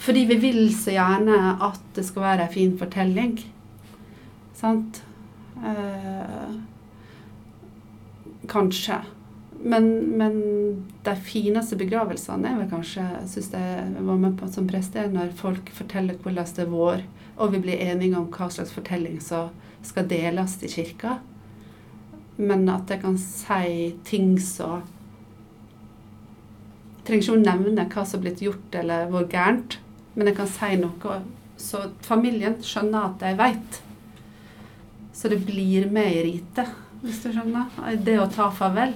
Fordi 0.01 0.25
vi 0.31 0.37
vil 0.41 0.61
så 0.73 0.95
gjerne 0.95 1.37
at 1.61 1.81
det 1.95 2.03
skal 2.07 2.25
være 2.25 2.47
en 2.47 2.53
fin 2.53 2.77
fortelling. 2.77 3.35
Sant? 4.57 5.03
Eh, 5.61 6.53
kanskje. 8.49 8.97
Men, 9.61 9.91
men 10.17 10.37
de 11.05 11.13
fineste 11.21 11.77
begravelsene 11.77 12.49
er 12.49 12.57
vel 12.63 12.69
kanskje, 12.71 13.05
syns 13.29 13.51
jeg 13.53 14.05
var 14.07 14.17
med 14.23 14.39
på 14.39 14.49
som 14.49 14.69
prest, 14.69 14.97
er 14.97 15.11
når 15.13 15.35
folk 15.37 15.69
forteller 15.75 16.17
hvordan 16.23 16.49
det 16.55 16.63
er 16.65 16.71
vår, 16.71 17.03
og 17.37 17.53
vi 17.53 17.61
blir 17.61 17.83
enige 17.85 18.17
om 18.17 18.25
hva 18.33 18.49
slags 18.49 18.73
fortelling 18.73 19.19
som 19.21 19.53
skal 19.85 20.09
deles 20.09 20.57
i 20.65 20.71
kirka. 20.71 21.19
Men 22.41 22.65
at 22.73 22.89
jeg 22.89 23.03
kan 23.03 23.21
si 23.21 23.93
ting 24.07 24.33
som 24.41 24.81
Trenger 27.11 27.25
ikke 27.25 27.33
å 27.35 27.43
nevne 27.43 27.83
hva 27.91 28.03
som 28.07 28.21
er 28.21 28.23
blitt 28.23 28.39
gjort 28.45 28.75
eller 28.79 29.09
hvor 29.11 29.25
gærent, 29.27 29.73
men 30.15 30.29
jeg 30.29 30.35
kan 30.37 30.47
si 30.47 30.77
noe 30.79 31.17
så 31.59 31.81
familien 32.07 32.53
skjønner 32.63 33.09
at 33.09 33.25
jeg 33.27 33.35
veit. 33.37 33.79
Så 35.13 35.27
det 35.27 35.41
blir 35.43 35.89
med 35.91 36.07
i 36.07 36.21
ritet, 36.29 36.71
hvis 37.03 37.19
du 37.25 37.33
skjønner. 37.35 37.67
Det 37.99 38.15
å 38.17 38.29
ta 38.31 38.47
farvel. 38.55 38.93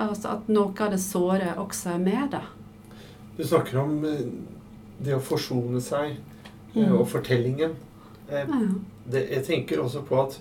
Altså 0.00 0.30
at 0.32 0.48
noe 0.48 0.72
av 0.80 0.94
det 0.94 1.00
såre 1.04 1.52
også 1.60 1.92
er 1.92 2.00
med, 2.00 2.30
da. 2.32 2.40
Du 3.36 3.44
snakker 3.44 3.82
om 3.82 3.98
eh, 4.08 4.24
det 5.04 5.14
å 5.18 5.20
forsone 5.22 5.80
seg 5.84 6.16
Mm. 6.72 6.86
eh, 6.86 6.92
og 6.96 7.02
fortellingen 7.12 7.74
Jeg, 8.30 8.46
Ja. 8.48 8.58
det, 9.12 9.28
Jeg 9.30 9.44
tenker 9.44 9.82
også 9.82 10.00
på 10.08 10.22
at 10.22 10.38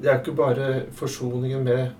det 0.00 0.08
er 0.08 0.18
ikke 0.22 0.32
bare 0.34 0.86
forsoningen 0.96 1.62
med 1.64 1.90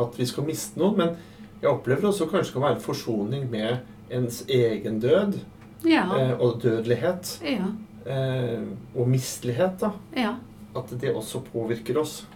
at 0.00 0.16
vi 0.16 0.24
skal 0.24 0.44
miste 0.44 0.78
noen, 0.80 0.96
men 0.96 1.16
jeg 1.62 1.70
opplever 1.70 2.08
også 2.10 2.26
kanskje 2.30 2.52
kan 2.56 2.62
være 2.66 2.80
forsoning 2.84 3.46
med 3.50 3.78
ens 4.10 4.42
egen 4.48 5.00
død 5.00 5.38
Ja. 5.84 6.04
eh, 6.18 6.34
og 6.40 6.60
dødelighet. 6.62 7.40
ja. 7.44 7.66
Eh, 8.06 8.62
og 8.94 9.08
mistelighet, 9.10 9.80
da. 9.80 9.90
Ja. 10.16 10.36
At 10.76 10.92
det 11.00 11.10
også 11.16 11.40
påvirker 11.52 11.98
oss 11.98 12.26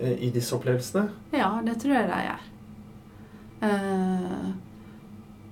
eh, 0.00 0.12
i 0.22 0.30
disse 0.30 0.54
opplevelsene. 0.54 1.08
Ja, 1.32 1.60
det 1.66 1.80
tror 1.82 1.94
jeg 1.96 2.06
det 2.06 2.20
gjør. 2.28 2.44
Eh, 3.60 4.50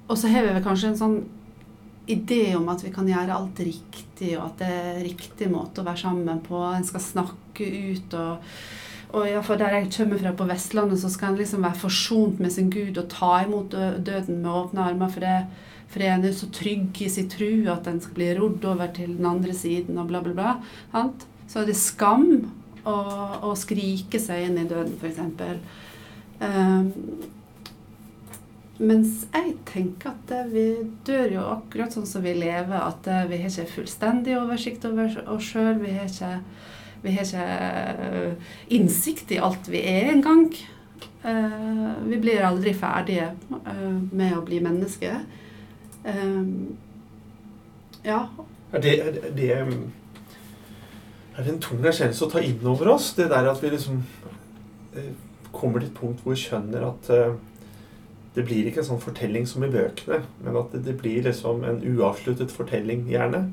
og 0.07 0.19
så 0.19 0.29
har 0.31 0.47
vi 0.47 0.53
vel 0.55 0.63
kanskje 0.65 0.93
en 0.93 1.01
sånn 1.01 1.17
idé 2.07 2.55
om 2.55 2.69
at 2.71 2.85
vi 2.87 2.93
kan 2.95 3.09
gjøre 3.11 3.35
alt 3.35 3.59
riktig, 3.67 4.37
og 4.39 4.45
at 4.53 4.61
det 4.63 4.69
er 4.71 5.01
riktig 5.03 5.49
måte 5.51 5.83
å 5.83 5.89
være 5.89 6.05
sammen 6.05 6.39
på. 6.47 6.61
En 6.77 6.87
skal 6.87 7.03
snakke 7.03 7.67
ut 7.97 8.15
og 8.15 8.47
og 9.15 9.45
for 9.47 9.57
Der 9.57 9.75
jeg 9.75 9.93
kommer 9.97 10.19
fra, 10.19 10.33
på 10.33 10.49
Vestlandet, 10.49 10.99
så 11.01 11.09
skal 11.13 11.33
en 11.33 11.39
liksom 11.39 11.63
være 11.63 11.79
forsont 11.79 12.41
med 12.41 12.51
sin 12.51 12.71
Gud 12.71 12.99
og 12.99 13.09
ta 13.09 13.45
imot 13.45 13.71
døden 14.07 14.43
med 14.43 14.51
åpne 14.51 14.81
armer. 14.81 15.09
For 15.09 15.21
det, 15.21 15.47
for 15.89 16.03
en 16.03 16.25
er 16.25 16.35
så 16.35 16.49
trygg 16.53 17.01
i 17.03 17.09
sin 17.09 17.31
tru 17.31 17.71
at 17.73 17.87
en 17.87 18.01
skal 18.03 18.15
bli 18.19 18.33
rodd 18.39 18.65
over 18.65 18.91
til 18.93 19.17
den 19.17 19.27
andre 19.27 19.55
siden 19.55 19.99
og 19.99 20.11
bla, 20.11 20.21
bla, 20.21 20.35
bla. 20.35 20.55
Sant? 20.93 21.27
Så 21.47 21.63
det 21.65 21.79
skam 21.79 22.27
å, 22.87 22.97
å 23.47 23.55
skrike 23.59 24.21
seg 24.23 24.49
inn 24.49 24.61
i 24.61 24.67
døden, 24.69 24.99
f.eks. 24.99 25.23
Um, 26.43 26.91
mens 28.77 29.23
jeg 29.33 29.55
tenker 29.65 30.13
at 30.13 30.33
vi 30.51 30.67
dør 31.07 31.39
jo 31.39 31.45
akkurat 31.55 31.95
sånn 31.95 32.09
som 32.09 32.25
vi 32.27 32.35
lever. 32.37 32.77
At 32.77 33.07
vi 33.31 33.39
har 33.41 33.49
ikke 33.49 33.79
fullstendig 33.79 34.37
oversikt 34.37 34.85
over 34.89 35.15
oss 35.33 35.53
sjøl. 35.53 35.79
Vi 35.81 35.95
har 35.97 36.11
ikke, 36.11 36.35
vi 37.03 37.13
har 37.15 37.27
ikke 37.27 37.45
eh, 38.07 38.55
innsikt 38.77 39.33
i 39.35 39.43
alt 39.43 39.69
vi 39.71 39.83
er 39.87 40.13
engang. 40.15 40.49
Uh, 41.27 41.97
vi 42.07 42.21
blir 42.23 42.45
aldri 42.47 42.71
ferdige 42.77 43.33
eh, 43.33 43.97
med 44.15 44.37
å 44.37 44.45
bli 44.47 44.61
mennesker. 44.63 45.25
Um, 46.07 46.77
ja. 48.07 48.21
Er 48.73 48.81
det, 48.81 48.93
det, 49.15 49.33
det 49.37 49.51
Er 51.37 51.51
en 51.51 51.59
tung 51.61 51.83
erkjennelse 51.83 52.29
å 52.29 52.31
ta 52.31 52.41
inn 52.41 52.63
over 52.65 52.93
oss? 52.95 53.11
Det 53.19 53.27
der 53.33 53.51
at 53.51 53.59
vi 53.63 53.73
liksom 53.75 53.99
eh, 54.95 55.11
kommer 55.53 55.83
til 55.83 55.91
et 55.91 55.99
punkt 55.99 56.23
hvor 56.23 56.37
vi 56.37 56.41
skjønner 56.41 56.87
at 56.87 57.11
eh, 57.13 57.35
det 58.37 58.45
blir 58.47 58.69
ikke 58.69 58.83
en 58.85 58.91
sånn 58.91 59.03
fortelling 59.03 59.47
som 59.49 59.65
i 59.65 59.71
bøkene, 59.73 60.21
men 60.45 60.59
at 60.61 60.75
det 60.85 60.95
blir 61.01 61.25
liksom 61.25 61.63
en 61.65 61.79
uavsluttet 61.81 62.53
fortelling, 62.53 63.07
gjerne. 63.09 63.47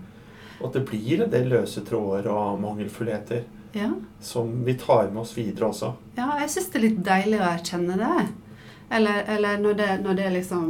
Og 0.62 0.72
det 0.74 0.86
blir 0.88 1.24
en 1.24 1.34
del 1.34 1.50
løse 1.52 1.84
tråder 1.88 2.30
og 2.32 2.62
mangelfullheter 2.62 3.44
ja. 3.74 3.90
som 4.22 4.52
vi 4.66 4.78
tar 4.80 5.10
med 5.10 5.24
oss 5.24 5.34
videre 5.38 5.72
også. 5.72 5.94
Ja, 6.18 6.30
jeg 6.44 6.54
syns 6.54 6.72
det 6.72 6.80
er 6.80 6.86
litt 6.88 7.04
deilig 7.06 7.42
å 7.42 7.50
erkjenne 7.50 7.98
det. 8.00 8.28
Eller, 8.94 9.24
eller 9.34 9.62
når, 9.62 9.78
det, 9.80 9.92
når 10.06 10.20
det 10.20 10.30
liksom 10.38 10.68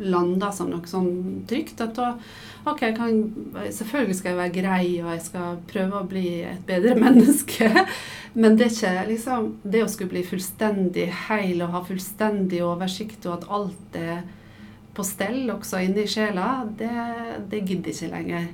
lander 0.00 0.50
som 0.54 0.72
noe 0.72 0.88
sånn 0.88 1.44
trygt. 1.48 1.80
At 1.84 1.96
da 1.98 2.14
Ok, 2.64 2.80
kan, 2.96 3.18
selvfølgelig 3.68 4.14
skal 4.16 4.30
jeg 4.30 4.38
være 4.38 4.52
grei, 4.54 4.84
og 5.02 5.10
jeg 5.12 5.24
skal 5.26 5.58
prøve 5.68 5.98
å 5.98 6.06
bli 6.08 6.28
et 6.48 6.62
bedre 6.64 6.94
menneske. 7.02 7.68
Men 8.32 8.56
det 8.56 8.70
er 8.70 8.72
ikke 8.72 9.08
liksom 9.10 9.50
Det 9.60 9.82
å 9.84 9.90
skulle 9.92 10.14
bli 10.14 10.22
fullstendig 10.24 11.10
heil 11.26 11.60
og 11.60 11.74
ha 11.76 11.82
fullstendig 11.84 12.62
oversikt, 12.64 13.26
og 13.28 13.36
at 13.36 13.50
alt 13.58 13.98
er 14.00 14.24
på 14.94 15.04
stell 15.06 15.50
også 15.52 15.82
inni 15.84 16.06
sjela, 16.10 16.64
det, 16.78 16.90
det 17.50 17.64
gidder 17.66 17.92
ikke 17.92 18.10
lenger. 18.12 18.48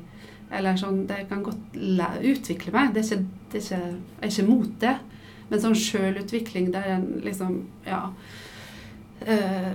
Eller 0.51 0.79
sånn, 0.81 1.05
Det 1.07 1.25
kan 1.31 1.45
godt 1.47 1.77
utvikle 2.27 2.75
meg. 2.75 2.95
Det 2.95 3.05
er 3.05 3.09
ikke, 3.09 3.41
det 3.53 3.61
er 3.61 3.65
ikke, 3.65 3.81
jeg 3.81 4.29
er 4.29 4.33
ikke 4.33 4.49
mot 4.49 4.77
det. 4.83 4.95
Men 5.51 5.63
sånn 5.65 5.79
sjølutvikling 5.79 6.71
der 6.75 6.95
en 6.97 7.11
liksom 7.27 7.67
Ja. 7.87 8.07
Øh, 9.21 9.75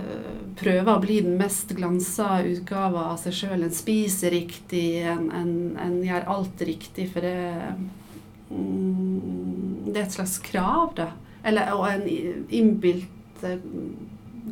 prøver 0.58 0.88
å 0.90 0.98
bli 0.98 1.20
den 1.22 1.36
mest 1.38 1.70
glansa 1.78 2.40
utgava 2.42 3.04
av 3.12 3.20
seg 3.22 3.36
sjøl. 3.36 3.62
En 3.62 3.74
spiser 3.74 4.34
riktig, 4.34 5.04
en, 5.06 5.28
en, 5.30 5.52
en 5.78 6.00
gjør 6.02 6.26
alt 6.34 6.64
riktig, 6.66 7.06
for 7.12 7.22
det 7.22 7.36
mm, 8.50 9.86
Det 9.86 10.00
er 10.00 10.02
et 10.02 10.16
slags 10.16 10.40
krav, 10.42 10.96
da. 10.98 11.12
Eller, 11.46 11.70
og 11.78 11.86
en 11.86 12.08
innbilt 12.50 13.46
eh, 13.46 13.62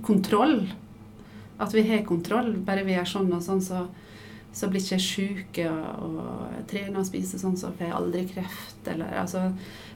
kontroll. 0.06 0.60
At 1.58 1.74
vi 1.74 1.84
har 1.88 2.06
kontroll. 2.06 2.54
Bare 2.66 2.84
vi 2.86 2.96
gjør 2.96 3.10
sånn 3.10 3.32
og 3.34 3.42
sånn, 3.44 3.62
så, 3.62 3.84
så 4.54 4.70
blir 4.70 4.82
ikke 4.82 4.96
jeg 4.96 5.06
sjuk 5.08 5.60
og, 5.68 6.06
og 6.08 6.62
trener 6.70 7.02
og 7.02 7.08
spiser 7.08 7.42
sånn, 7.42 7.58
så 7.60 7.72
får 7.74 7.88
jeg 7.88 7.98
aldri 7.98 8.24
kreft. 8.32 8.80
Eller, 8.90 9.12
altså, 9.22 9.48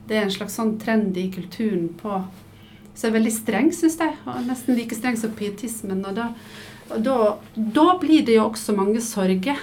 det 0.09 0.19
er 0.19 0.27
en 0.27 0.37
slags 0.37 0.59
sånn 0.59 0.77
trend 0.83 1.19
i 1.19 1.29
kulturen 1.35 1.91
på 2.01 2.23
Så 2.99 3.07
er 3.07 3.13
veldig 3.15 3.31
streng, 3.31 3.69
syns 3.71 3.99
jeg. 4.01 4.15
Og 4.27 4.47
nesten 4.49 4.75
like 4.75 4.97
streng 4.99 5.19
som 5.19 5.31
pietismen. 5.39 6.01
Og 6.03 6.17
da, 6.17 6.33
og 6.91 7.05
da, 7.07 7.19
da 7.55 7.85
blir 8.01 8.25
det 8.27 8.35
jo 8.35 8.49
også 8.49 8.75
mange 8.75 9.03
sorger. 9.05 9.61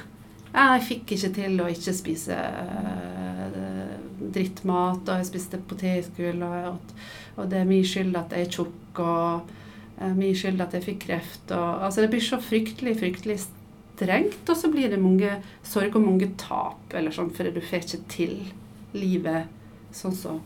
Jeg 0.55 0.83
fikk 0.87 1.11
ikke 1.17 1.31
til 1.35 1.59
å 1.59 1.67
ikke 1.67 1.93
spise 1.97 2.35
eh, 2.37 3.95
drittmat, 4.35 5.03
og 5.03 5.19
jeg 5.19 5.27
spiste 5.27 5.59
potetgull, 5.67 6.43
og, 6.47 6.95
og 7.35 7.49
det 7.51 7.59
er 7.59 7.67
min 7.67 7.83
skyld 7.83 8.15
at 8.15 8.31
jeg 8.31 8.47
er 8.47 8.53
tjukk, 8.55 9.01
og 9.03 9.51
min 10.15 10.35
skyld 10.35 10.63
at 10.63 10.75
jeg 10.75 10.85
fikk 10.89 11.03
kreft. 11.05 11.51
Og, 11.51 11.85
altså 11.87 12.03
det 12.03 12.11
blir 12.13 12.23
så 12.23 12.39
fryktelig, 12.43 12.97
fryktelig 12.99 13.39
strengt, 13.45 14.49
og 14.49 14.57
så 14.59 14.71
blir 14.71 14.91
det 14.91 15.01
mange 15.01 15.37
sorg 15.63 15.95
og 15.95 16.03
mange 16.03 16.31
tap, 16.41 16.81
eller 16.93 17.15
sånn, 17.15 17.31
for 17.35 17.47
du 17.47 17.61
får 17.63 17.85
ikke 17.85 18.01
til 18.11 18.35
livet 18.95 19.51
sånn 19.95 20.15
som 20.15 20.41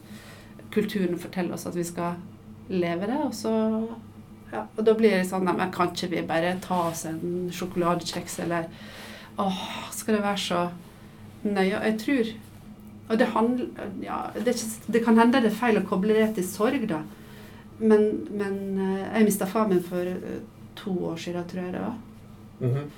kulturen 0.74 1.18
forteller 1.18 1.58
oss 1.58 1.66
at 1.70 1.78
vi 1.78 1.86
skal 1.88 2.20
leve 2.70 3.10
det. 3.10 3.18
Og 3.26 3.34
så 3.34 3.54
ja, 4.50 4.66
og 4.66 4.86
da 4.86 4.96
blir 4.98 5.14
det 5.14 5.28
sånn 5.30 5.46
nei, 5.46 5.56
men 5.58 5.74
Kan 5.74 5.92
ikke 5.94 6.10
vi 6.14 6.26
bare 6.26 6.56
ta 6.64 6.88
oss 6.90 7.06
en 7.10 7.50
sjokoladekjeks, 7.54 8.40
eller 8.46 8.70
Åh, 9.40 9.60
skal 9.94 10.18
det 10.18 10.24
være 10.24 10.42
så 10.42 10.62
nøye? 11.46 11.78
Jeg 11.86 11.98
tror 12.02 12.32
Og 13.10 13.20
det 13.22 13.28
handler 13.36 13.92
Ja, 14.02 14.18
det, 14.34 14.56
ikke, 14.56 14.94
det 14.96 15.04
kan 15.06 15.22
hende 15.22 15.44
det 15.44 15.52
er 15.52 15.60
feil 15.62 15.78
å 15.78 15.86
koble 15.86 16.18
det 16.18 16.32
til 16.38 16.48
sorg, 16.50 16.88
da. 16.90 17.04
Men, 17.80 18.06
men 18.36 18.56
eh, 18.84 19.06
jeg 19.20 19.28
mista 19.30 19.46
far 19.48 19.68
min 19.72 19.84
for 19.84 20.04
eh, 20.08 20.42
to 20.80 20.92
år 21.12 21.18
siden, 21.20 21.46
tror 21.48 21.64
jeg 21.64 21.74
det 21.78 21.86
var. 21.86 21.98
Mhm. 22.60 22.90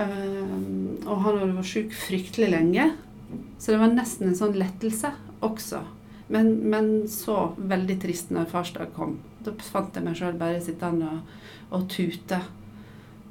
Um, 0.00 1.00
og 1.04 1.16
han 1.24 1.38
hadde 1.40 1.54
vært 1.56 1.66
syk 1.68 1.94
fryktelig 1.98 2.46
lenge. 2.52 2.84
Så 3.58 3.72
det 3.74 3.80
var 3.82 3.90
nesten 3.92 4.28
en 4.30 4.36
sånn 4.38 4.54
lettelse 4.58 5.10
også. 5.44 5.80
Men, 6.30 6.52
men 6.70 6.86
så 7.10 7.50
veldig 7.58 7.96
trist 8.00 8.30
når 8.32 8.46
farsdag 8.52 8.92
kom. 8.96 9.16
Da 9.44 9.52
fant 9.66 9.94
jeg 9.98 10.06
meg 10.06 10.16
sjøl 10.16 10.38
bare 10.38 10.60
sittende 10.62 11.10
og, 11.10 11.34
og 11.74 11.88
tute. 11.90 12.38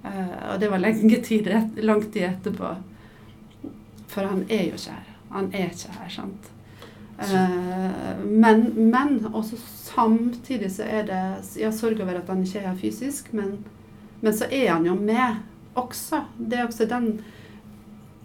Uh, 0.03 0.53
og 0.53 0.59
det 0.61 0.69
var 0.71 0.83
lenge 0.83 1.21
tid, 1.25 1.47
rett- 1.51 1.79
lang 1.83 2.03
tid 2.11 2.27
etterpå. 2.27 2.73
For 4.11 4.27
han 4.27 4.43
er 4.51 4.67
jo 4.69 4.77
ikke 4.77 4.97
her. 4.99 5.09
Han 5.31 5.49
er 5.55 5.71
ikke 5.71 5.95
her, 5.95 6.11
sant. 6.11 6.51
Eh, 7.19 8.25
men, 8.25 8.65
men 8.91 9.17
også 9.33 9.57
samtidig 9.59 10.71
så 10.71 10.85
er 10.87 11.07
det 11.09 11.23
Jeg 11.59 11.73
sorg 11.75 11.99
over 11.99 12.21
at 12.21 12.29
han 12.31 12.43
ikke 12.45 12.61
er 12.61 12.69
her 12.69 12.79
fysisk, 12.79 13.33
men, 13.35 13.57
men 14.21 14.35
så 14.35 14.47
er 14.51 14.71
han 14.71 14.87
jo 14.87 14.95
med 14.95 15.41
også. 15.79 16.23
Det 16.37 16.59
er 16.59 16.67
også 16.67 16.87
den 16.89 17.11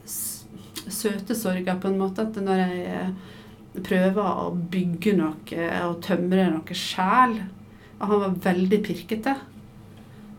søte 0.04 1.34
sorga 1.34 1.78
på 1.80 1.88
en 1.88 1.98
måte 1.98 2.26
at 2.26 2.36
når 2.38 2.60
jeg 2.60 2.84
eh, 2.92 3.32
prøver 3.84 4.22
å 4.44 4.50
bygge 4.54 5.16
noe 5.18 5.68
og 5.88 5.98
tømre 6.04 6.46
noe 6.52 6.76
sjæl 6.78 7.40
Og 7.98 8.04
han 8.10 8.20
var 8.20 8.36
veldig 8.44 8.78
pirkete. 8.84 9.34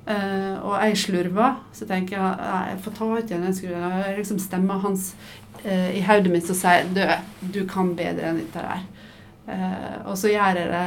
Eh, 0.06 0.56
og 0.62 0.76
jeg 0.86 1.00
slurva, 1.02 1.48
så 1.74 1.88
tenker 1.90 2.20
jeg 2.20 2.26
at 2.26 2.70
jeg 2.70 2.82
får 2.86 2.94
ta 2.98 3.08
ut 3.10 3.32
igjen 3.32 3.48
den 3.48 3.58
skruen. 3.58 3.86
Og 3.90 4.20
liksom 4.20 4.42
stemmer 4.42 4.84
hans 4.84 5.14
uh, 5.66 5.90
i 5.96 6.04
hodet 6.06 6.34
mitt 6.34 6.46
som 6.46 6.58
sier 6.60 6.86
du, 6.94 7.02
du 7.56 7.64
kan 7.70 7.96
bedre 7.98 8.30
enn 8.30 8.42
dette 8.44 8.66
der. 8.66 8.86
Uh, 9.50 10.12
og 10.12 10.18
så 10.22 10.30
gjør 10.30 10.62
jeg 10.62 10.70
det. 10.74 10.86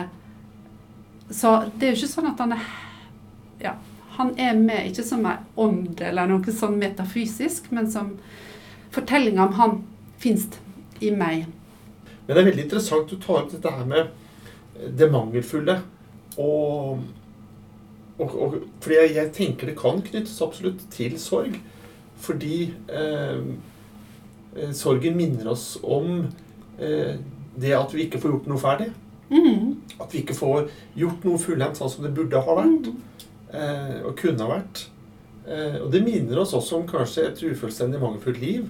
Så 1.35 1.55
det 1.75 1.89
er 1.89 1.93
jo 1.93 2.01
ikke 2.01 2.13
sånn 2.15 2.31
at 2.31 2.43
han 2.45 2.55
er 2.57 2.69
ja, 3.59 3.75
han 4.19 4.33
er 4.39 4.55
med 4.59 4.89
ikke 4.89 5.05
som 5.07 5.27
en 5.27 5.45
ånd 5.59 6.01
eller 6.03 6.31
noe 6.31 6.55
sånn 6.55 6.79
metafysisk, 6.79 7.69
men 7.75 7.91
som 7.91 8.15
fortellinga 8.95 9.49
om 9.49 9.59
han 9.59 9.77
fins 10.19 10.47
i 11.03 11.11
meg. 11.15 11.47
Men 12.27 12.35
det 12.35 12.43
er 12.43 12.49
veldig 12.51 12.65
interessant 12.67 13.11
du 13.11 13.19
tar 13.23 13.43
opp 13.43 13.53
dette 13.53 13.73
her 13.73 13.87
med 13.89 14.95
det 14.99 15.11
mangelfulle. 15.11 15.79
Og, 16.39 17.03
og, 18.19 18.35
og 18.35 18.55
Fordi 18.83 18.99
jeg, 18.99 19.15
jeg 19.17 19.33
tenker 19.37 19.71
det 19.71 19.79
kan 19.79 20.03
knyttes 20.03 20.39
absolutt 20.43 20.85
til 20.95 21.19
sorg. 21.23 21.59
Fordi 22.19 22.71
eh, 22.91 23.43
eh, 24.57 24.73
sorgen 24.75 25.19
minner 25.19 25.53
oss 25.53 25.77
om 25.83 26.25
eh, 26.83 27.15
det 27.59 27.75
at 27.75 27.95
vi 27.95 28.07
ikke 28.07 28.21
får 28.23 28.35
gjort 28.35 28.51
noe 28.51 28.63
ferdig. 28.63 28.91
Mm. 29.31 29.77
At 30.01 30.13
vi 30.15 30.23
ikke 30.23 30.37
får 30.37 30.69
gjort 30.99 31.27
noe 31.29 31.41
fullendt 31.43 31.79
sånn 31.79 31.93
som 31.93 32.07
det 32.07 32.15
burde 32.17 32.43
ha 32.43 32.59
vært. 32.59 32.91
Mm. 32.91 33.25
Eh, 33.49 33.97
og 34.09 34.19
kunne 34.19 34.45
ha 34.45 34.59
vært. 34.59 34.85
Eh, 35.47 35.79
og 35.85 35.89
det 35.95 36.03
minner 36.05 36.43
oss 36.43 36.57
også 36.59 36.83
om 36.83 36.91
kanskje 36.91 37.29
et 37.31 37.43
ufullstendig 37.53 38.03
mangelfullt 38.03 38.43
liv. 38.43 38.67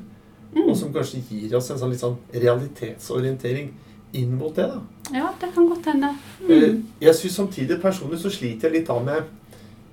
Mm. 0.52 0.64
Og 0.66 0.74
som 0.76 0.92
kanskje 0.92 1.24
gir 1.28 1.56
oss 1.56 1.70
en 1.72 1.80
sånn 1.80 1.92
litt 1.92 2.04
sånn 2.04 2.20
realitetsorientering 2.32 3.72
inn 4.12 4.36
mot 4.38 4.54
det. 4.56 4.66
da. 4.68 4.80
Ja, 5.12 5.28
det 5.40 5.50
kan 5.54 5.68
godt 5.68 5.84
hende. 5.84 6.14
Eh, 6.48 6.68
Mm. 6.68 6.82
Jeg 7.00 7.14
synes 7.14 7.34
samtidig 7.36 7.80
personlig 7.82 8.18
så 8.20 8.30
sliter 8.30 8.68
jeg 8.68 8.80
litt 8.80 8.90
av 8.90 9.04
med 9.04 9.22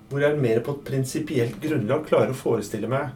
hvor 0.10 0.19
jeg 0.21 0.38
mer 0.39 0.60
på 0.62 0.71
et 0.71 0.84
prinsipielt 0.86 1.60
grunnlag 1.62 2.06
klarer 2.08 2.30
å 2.32 2.38
forestille 2.38 2.88
meg 2.88 3.10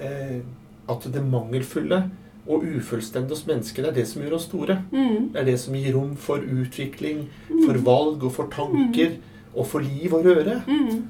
eh, 0.00 0.40
at 0.88 1.06
det 1.12 1.22
mangelfulle 1.24 2.10
og 2.46 2.62
ufullstendige 2.64 3.30
hos 3.34 3.46
mennesker 3.46 3.86
er 3.88 3.92
det 3.92 4.06
som 4.08 4.22
gjør 4.22 4.34
oss 4.36 4.44
store. 4.46 4.76
Mm. 4.92 5.32
Det 5.32 5.40
er 5.40 5.44
det 5.44 5.58
som 5.60 5.74
gir 5.74 5.94
rom 5.94 6.16
for 6.16 6.38
utvikling, 6.38 7.28
Mm. 7.50 7.64
for 7.66 7.78
valg 7.78 8.24
og 8.24 8.32
for 8.32 8.46
tanker 8.50 9.16
og 9.56 9.66
for 9.66 9.80
liv 9.80 10.12
og 10.14 10.24
røre. 10.24 10.62
Mm. 10.66 11.04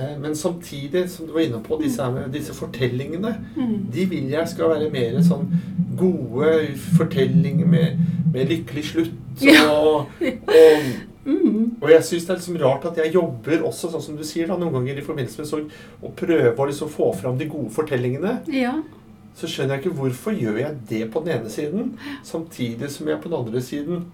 Eh, 0.00 0.18
Men 0.20 0.34
samtidig, 0.36 1.08
som 1.10 1.26
du 1.26 1.32
var 1.32 1.40
inne 1.46 1.60
på, 1.62 1.76
disse, 1.82 2.02
disse 2.32 2.54
fortellingene, 2.54 3.34
Mm. 3.56 3.86
de 3.92 4.04
vil 4.10 4.28
jeg 4.30 4.48
skal 4.48 4.68
være 4.68 4.90
mer 4.90 5.20
sånn 5.22 5.46
gode 5.96 6.74
fortellinger 6.96 7.66
med, 7.66 7.98
med 8.32 8.48
lykkelig 8.48 8.84
slutt. 8.84 9.12
Og, 9.70 10.06
og, 10.06 10.08
Mm. 11.24 11.76
og 11.80 11.88
jeg 11.88 12.02
syns 12.04 12.26
det 12.26 12.30
er 12.30 12.36
liksom 12.36 12.56
rart 12.60 12.84
at 12.84 12.98
jeg 13.00 13.14
jobber 13.14 13.62
også, 13.64 13.88
sånn 13.94 14.02
som 14.02 14.16
du 14.16 14.22
sier, 14.28 14.46
da, 14.46 14.58
noen 14.60 14.74
ganger 14.74 14.98
i 14.98 15.04
forbindelse 15.06 15.38
med 15.40 15.46
sorg, 15.48 15.70
og 16.02 16.12
prøver 16.18 16.52
å 16.52 16.66
liksom 16.68 16.90
få 16.92 17.14
fram 17.16 17.38
de 17.40 17.46
gode 17.48 17.70
fortellingene. 17.72 18.34
Ja. 18.52 18.74
Så 19.34 19.48
skjønner 19.48 19.78
jeg 19.78 19.86
ikke 19.86 19.96
hvorfor 20.02 20.36
gjør 20.36 20.58
jeg 20.60 20.74
det 20.90 21.10
på 21.14 21.22
den 21.24 21.38
ene 21.38 21.48
siden, 21.50 21.94
samtidig 22.22 22.90
som 22.92 23.08
jeg 23.08 23.22
på 23.22 23.30
den 23.32 23.38
andre 23.40 23.62
siden 23.64 24.04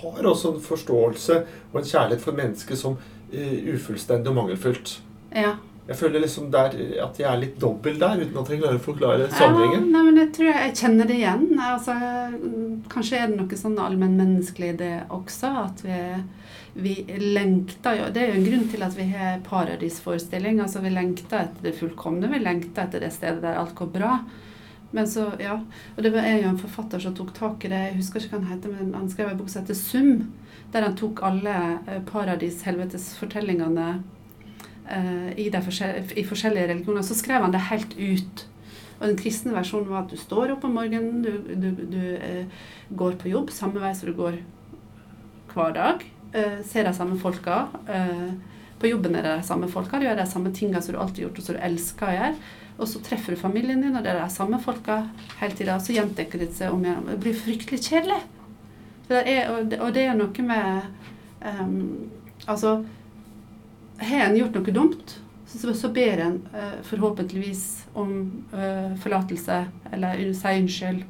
har 0.00 0.22
også 0.30 0.54
en 0.54 0.60
forståelse 0.64 1.36
og 1.72 1.80
en 1.82 1.88
kjærlighet 1.92 2.20
for 2.24 2.32
mennesket 2.32 2.78
som 2.80 2.96
ufullstendig 3.32 4.28
og 4.32 4.34
mangelfullt. 4.42 4.98
ja. 5.34 5.56
Jeg 5.90 5.96
føler 5.98 6.20
liksom 6.22 6.50
der, 6.52 6.74
at 7.02 7.16
jeg 7.18 7.26
er 7.26 7.38
litt 7.40 7.56
dobbel 7.58 7.96
der, 7.98 8.20
uten 8.20 8.36
at 8.38 8.50
jeg 8.52 8.60
klarer 8.60 8.76
å 8.78 8.82
forklare 8.84 9.24
Ja, 9.24 9.30
sammenhengen. 9.34 9.88
nei, 9.90 10.02
men 10.06 10.18
jeg 10.20 10.28
tror 10.36 10.46
jeg, 10.46 10.58
jeg 10.68 10.74
kjenner 10.78 11.08
det 11.08 11.16
igjen. 11.16 11.46
Altså, 11.58 11.94
mm, 12.30 12.84
kanskje 12.92 13.16
er 13.18 13.26
det 13.32 13.38
noe 13.40 13.58
sånn 13.58 13.74
allmennmenneskelig 13.82 14.68
det 14.78 14.90
også. 15.10 15.50
At 15.64 15.82
vi, 15.82 15.96
vi 16.84 16.94
lengter 17.34 17.98
jo 17.98 18.06
Det 18.14 18.22
er 18.22 18.30
jo 18.30 18.38
en 18.38 18.46
grunn 18.46 18.68
til 18.70 18.82
at 18.86 18.94
vi 19.00 19.08
har 19.16 19.40
paradisforestilling. 19.48 20.60
Altså 20.62 20.78
vi 20.84 20.90
lengter 20.94 21.40
etter 21.48 21.66
det 21.66 21.74
fullkomne. 21.80 22.30
Vi 22.30 22.38
lengter 22.44 22.84
etter 22.86 23.00
det 23.02 23.10
stedet 23.16 23.42
der 23.42 23.58
alt 23.58 23.74
går 23.74 23.90
bra. 23.90 24.12
Men 24.92 25.06
så, 25.06 25.28
ja, 25.38 25.60
og 25.96 26.02
Det 26.02 26.10
var 26.12 26.26
jo 26.26 26.48
en 26.50 26.58
forfatter 26.58 27.02
som 27.02 27.14
tok 27.14 27.32
tak 27.36 27.64
i 27.64 27.70
det. 27.70 27.80
Jeg 27.88 27.98
husker 28.00 28.20
ikke 28.24 28.36
hva 28.36 28.42
han 28.42 28.52
heter, 28.54 28.72
men 28.74 28.94
han 28.94 29.10
skrev 29.10 29.30
en 29.30 29.38
bok 29.38 29.50
som 29.52 29.62
heter 29.62 29.78
Sum. 29.78 30.32
Der 30.72 30.86
han 30.86 30.96
tok 30.98 31.22
alle 31.26 31.56
eh, 31.86 32.00
paradis-helvetes-fortellingene 32.10 33.88
eh, 34.90 35.30
i, 35.38 35.46
i 35.46 36.24
forskjellige 36.26 36.68
religioner. 36.72 37.06
Så 37.06 37.18
skrev 37.18 37.46
han 37.46 37.54
det 37.54 37.68
helt 37.70 37.94
ut. 37.98 38.46
Og 39.00 39.06
den 39.08 39.18
kristne 39.18 39.54
versjonen 39.56 39.88
var 39.88 40.04
at 40.04 40.12
du 40.12 40.18
står 40.20 40.56
opp 40.56 40.66
om 40.68 40.74
morgenen, 40.76 41.22
du, 41.24 41.30
du, 41.56 41.70
du 41.88 42.02
eh, 42.18 42.62
går 42.90 43.16
på 43.20 43.30
jobb 43.32 43.52
samme 43.54 43.80
vei 43.80 43.94
som 43.96 44.10
du 44.10 44.16
går 44.18 44.40
hver 45.54 45.76
dag. 45.76 46.04
Eh, 46.36 46.60
ser 46.66 46.84
de 46.86 46.92
samme 46.94 47.16
folka. 47.18 47.62
Eh, 47.88 48.30
på 48.80 48.90
jobben 48.90 49.16
er 49.16 49.24
det 49.24 49.38
de 49.40 49.46
samme 49.46 49.68
folka, 49.68 49.98
du 50.00 50.06
gjør 50.06 50.20
de 50.20 50.26
samme 50.28 50.52
tinga 50.56 50.80
som 50.80 50.94
du 50.94 51.00
alltid 51.00 51.22
har 51.22 51.28
gjort 51.28 51.40
og 51.40 51.46
som 51.46 51.56
du 51.56 51.64
elsker 51.68 52.08
å 52.08 52.14
gjøre. 52.16 52.36
Og 52.80 52.88
så 52.88 53.00
treffer 53.04 53.36
du 53.36 53.40
familien 53.40 53.82
din, 53.82 53.96
og 53.96 54.04
det 54.04 54.14
er 54.14 54.22
de 54.22 54.32
samme 54.32 54.60
folka 54.62 55.02
hele 55.40 55.56
tida. 55.56 55.76
Så 55.80 55.92
gjentar 55.92 56.30
det 56.40 56.52
seg 56.56 56.72
om 56.72 56.84
igjen. 56.84 57.08
Det 57.10 57.18
blir 57.20 57.36
fryktelig 57.36 57.82
kjedelig. 57.84 58.20
Det 59.10 59.20
er, 59.26 59.50
og, 59.50 59.90
det, 59.94 60.04
er 60.06 60.14
noe 60.16 60.46
med 60.46 60.84
um, 61.42 61.80
Altså, 62.48 62.78
har 64.00 64.28
en 64.28 64.38
gjort 64.38 64.54
noe 64.56 64.72
dumt, 64.72 65.16
så, 65.50 65.90
ber 65.92 66.22
en 66.24 66.38
uh, 66.54 66.78
forhåpentligvis 66.86 67.64
om 67.98 68.14
uh, 68.54 68.94
forlatelse 69.02 69.58
eller 69.92 70.22
sier 70.38 70.62
unnskyld. 70.62 71.02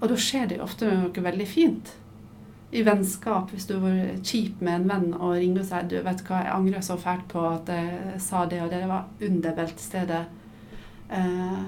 Og 0.00 0.08
da 0.08 0.16
skjer 0.20 0.48
det 0.52 0.62
ofte 0.64 0.88
noe 0.88 1.26
veldig 1.26 1.48
fint. 1.50 1.92
I 2.72 2.82
vennskap, 2.86 3.52
hvis 3.52 3.68
du 3.68 3.76
har 3.76 3.84
vært 3.84 4.24
kjip 4.26 4.62
med 4.64 4.80
en 4.80 4.88
venn 4.88 5.12
og 5.18 5.36
ringer 5.36 5.62
og 5.62 5.68
sier 5.68 5.90
du 5.90 5.98
vet 6.06 6.24
hva, 6.26 6.40
jeg 6.46 6.54
angrer 6.54 6.86
så 6.86 6.96
fælt 7.00 7.28
på 7.30 7.44
at 7.50 7.70
jeg 7.72 8.22
sa 8.24 8.46
det 8.48 8.62
og 8.62 8.72
det, 8.72 8.80
det 8.86 8.90
var 8.94 9.28
under 9.28 9.58
beltestedet. 9.58 10.24
Eh, 11.10 11.60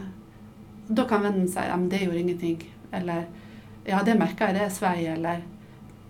da 0.89 1.05
kan 1.05 1.23
vennen 1.23 1.49
si 1.49 1.67
ja, 1.69 1.77
det 1.77 2.05
gjorde 2.05 2.21
ingenting. 2.21 2.75
Eller 2.93 3.27
ja, 3.85 4.03
det 4.05 4.19
merka 4.19 4.49
jeg, 4.49 4.59
det 4.59 4.65
er 4.67 4.73
svei. 4.75 4.97
Eller 5.13 5.45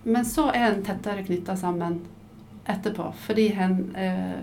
Men 0.04 0.24
så 0.24 0.48
er 0.54 0.70
en 0.70 0.84
tettere 0.86 1.26
knytta 1.26 1.56
sammen 1.56 2.00
etterpå, 2.68 3.12
fordi 3.24 3.50
en 3.56 3.76
eh, 3.96 4.40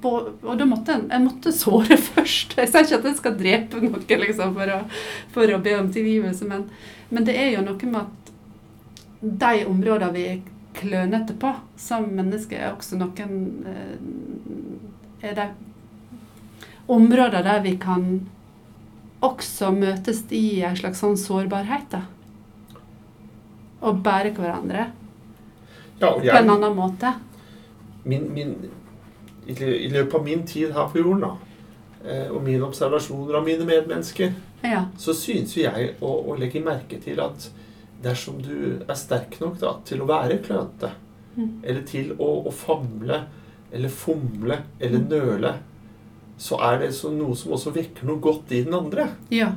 på, 0.00 0.10
og 0.42 0.58
da 0.58 0.66
måtte 0.68 0.94
en, 0.94 1.08
jeg 1.10 1.24
måtte 1.24 1.52
såre 1.54 1.96
først. 2.10 2.54
Jeg 2.58 2.70
sier 2.70 2.86
ikke 2.86 3.00
at 3.00 3.08
jeg 3.10 3.18
skal 3.18 3.38
drepe 3.38 3.80
noen 3.82 4.22
liksom, 4.22 4.54
for, 4.54 4.74
å, 4.74 4.78
for 5.34 5.54
å 5.54 5.58
be 5.62 5.74
om 5.78 5.90
tilgivelse, 5.92 6.46
men, 6.48 6.68
men 7.10 7.26
det 7.26 7.34
er 7.38 7.50
jo 7.56 7.64
noe 7.66 7.90
med 7.90 8.04
at 8.04 8.32
de 9.18 9.66
områdene 9.66 10.14
vi 10.14 10.26
er 10.30 10.44
klønete 10.78 11.34
på 11.42 11.50
som 11.80 12.06
mennesker, 12.14 12.60
er 12.60 12.76
også 12.76 13.00
noen 13.00 13.40
eh, 13.66 15.26
Er 15.26 15.34
de 15.34 15.48
områder 16.88 17.42
der 17.44 17.60
vi 17.64 17.76
kan 17.80 18.04
også 19.22 19.72
møtes 19.74 20.22
i 20.30 20.60
en 20.62 20.76
slags 20.78 21.00
sånn 21.02 21.16
sårbarhet. 21.18 21.88
da. 21.90 22.02
Og 23.80 24.00
bære 24.02 24.32
hverandre 24.34 24.86
Ja, 26.00 26.12
og 26.14 26.22
på 26.22 26.36
en 26.38 26.50
annen 26.50 26.76
måte. 26.76 27.12
min, 28.04 28.28
min, 28.34 28.54
i, 29.46 29.88
løpet 29.90 30.14
av 30.14 30.24
min 30.24 30.44
tid 30.46 30.72
her 30.72 30.88
på 30.88 30.98
jorden, 31.02 31.20
da, 31.20 31.32
eh, 32.04 32.28
og 32.30 32.42
mine 32.42 32.62
observasjoner 32.66 33.34
av 33.38 33.44
mine 33.44 33.64
medmennesker, 33.66 34.32
Ja. 34.62 34.84
så 34.96 35.12
synes 35.14 35.54
jo 35.56 35.62
jeg 35.62 35.94
å, 36.00 36.12
å 36.30 36.38
legge 36.38 36.60
merke 36.64 37.00
til 37.02 37.20
at 37.20 37.50
dersom 38.02 38.40
du 38.42 38.80
er 38.88 38.94
sterk 38.94 39.40
nok 39.40 39.58
da, 39.58 39.74
til 39.84 40.00
å 40.02 40.06
være 40.06 40.38
klønete, 40.42 40.90
Mm. 41.36 41.60
eller 41.62 41.82
til 41.82 42.12
å, 42.18 42.46
å 42.48 42.52
famle, 42.52 43.24
eller 43.72 43.88
fomle, 43.88 44.56
eller 44.80 44.98
Mm. 44.98 45.08
nøle, 45.08 45.54
så 46.38 46.58
er 46.62 46.78
det 46.84 46.92
så 46.94 47.10
noe 47.10 47.34
som 47.36 47.52
også 47.56 47.72
vekker 47.74 48.06
noe 48.06 48.20
godt 48.22 48.52
i 48.54 48.62
den 48.66 48.74
andre. 48.78 49.08
ja. 49.34 49.52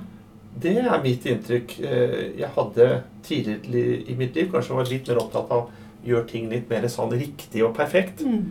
Det 0.61 0.73
er 0.81 0.97
mitt 0.99 1.23
inntrykk. 1.25 1.77
Eh, 1.79 2.15
Jeg 2.41 2.49
hadde 2.57 2.87
tidligere 3.23 4.01
i 4.11 4.15
mitt 4.19 4.35
liv 4.35 4.49
kanskje 4.51 4.75
var 4.75 4.89
litt 4.89 5.07
mer 5.07 5.21
opptatt 5.21 5.47
av 5.55 5.61
å 5.61 5.69
gjøre 6.03 6.27
ting 6.27 6.49
litt 6.51 6.67
mer 6.69 6.83
sånn 6.91 7.13
riktig 7.15 7.63
og 7.63 7.71
perfekt. 7.77 8.19
Mm. 8.27 8.49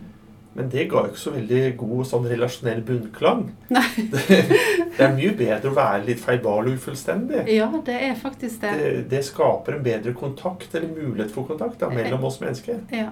Men 0.57 0.69
det 0.73 0.87
ga 0.89 1.03
jo 1.05 1.11
ikke 1.11 1.21
så 1.21 1.31
veldig 1.35 1.61
god 1.77 2.07
sånn 2.09 2.25
relasjonell 2.27 2.81
bunnklang. 2.87 3.43
Nei. 3.69 3.85
Det, 4.17 4.39
det 4.97 5.05
er 5.05 5.13
mye 5.13 5.35
bedre 5.37 5.69
å 5.69 5.77
være 5.77 6.01
litt 6.09 6.19
feilbarlig 6.25 6.73
og 6.73 6.81
ufullstendig. 6.81 7.45
Ja, 7.53 7.69
det 7.85 7.99
er 8.09 8.15
faktisk 8.19 8.65
det. 8.65 8.73
Det, 8.81 8.91
det 9.13 9.21
skaper 9.29 9.77
en 9.77 9.83
bedre 9.85 10.13
kontakt, 10.17 10.73
eller 10.73 10.89
mulighet 10.89 11.31
for 11.31 11.45
kontakt, 11.53 11.77
da, 11.79 11.93
mellom 11.93 12.25
oss 12.27 12.41
mennesker. 12.41 12.81
Ja. 12.91 13.11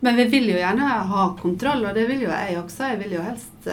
Men 0.00 0.16
vi 0.16 0.24
vil 0.32 0.48
jo 0.54 0.56
gjerne 0.56 0.88
ha 1.12 1.28
kontroll, 1.42 1.84
og 1.84 1.92
det 1.94 2.08
vil 2.08 2.24
jo 2.24 2.32
jeg 2.32 2.56
også. 2.64 2.88
Jeg 2.94 3.04
vil 3.04 3.18
jo 3.20 3.28
helst 3.28 3.68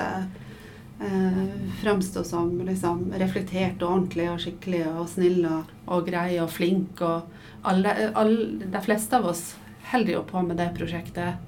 eh, 0.99 1.41
framstå 1.81 2.23
som 2.23 2.53
liksom, 2.67 3.13
reflektert 3.19 3.81
og 3.81 3.91
ordentlig 3.91 4.29
og 4.31 4.39
skikkelig 4.43 4.86
og 4.91 5.10
snill 5.12 5.41
og, 5.49 5.73
og 5.88 6.08
grei 6.08 6.38
og 6.43 6.51
flink. 6.53 7.01
Og 7.01 7.65
alle, 7.65 7.95
alle, 8.13 8.69
de 8.71 8.86
fleste 8.86 9.17
av 9.17 9.27
oss 9.34 9.43
holder 9.91 10.17
jo 10.17 10.23
på 10.29 10.41
med 10.45 10.60
det 10.62 10.71
prosjektet. 10.77 11.43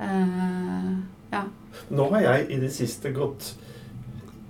Eh, 0.00 0.92
ja. 1.32 1.46
Nå 1.94 2.10
har 2.14 2.26
jeg 2.26 2.50
i 2.54 2.60
det 2.62 2.72
siste 2.74 3.12
gått 3.14 3.54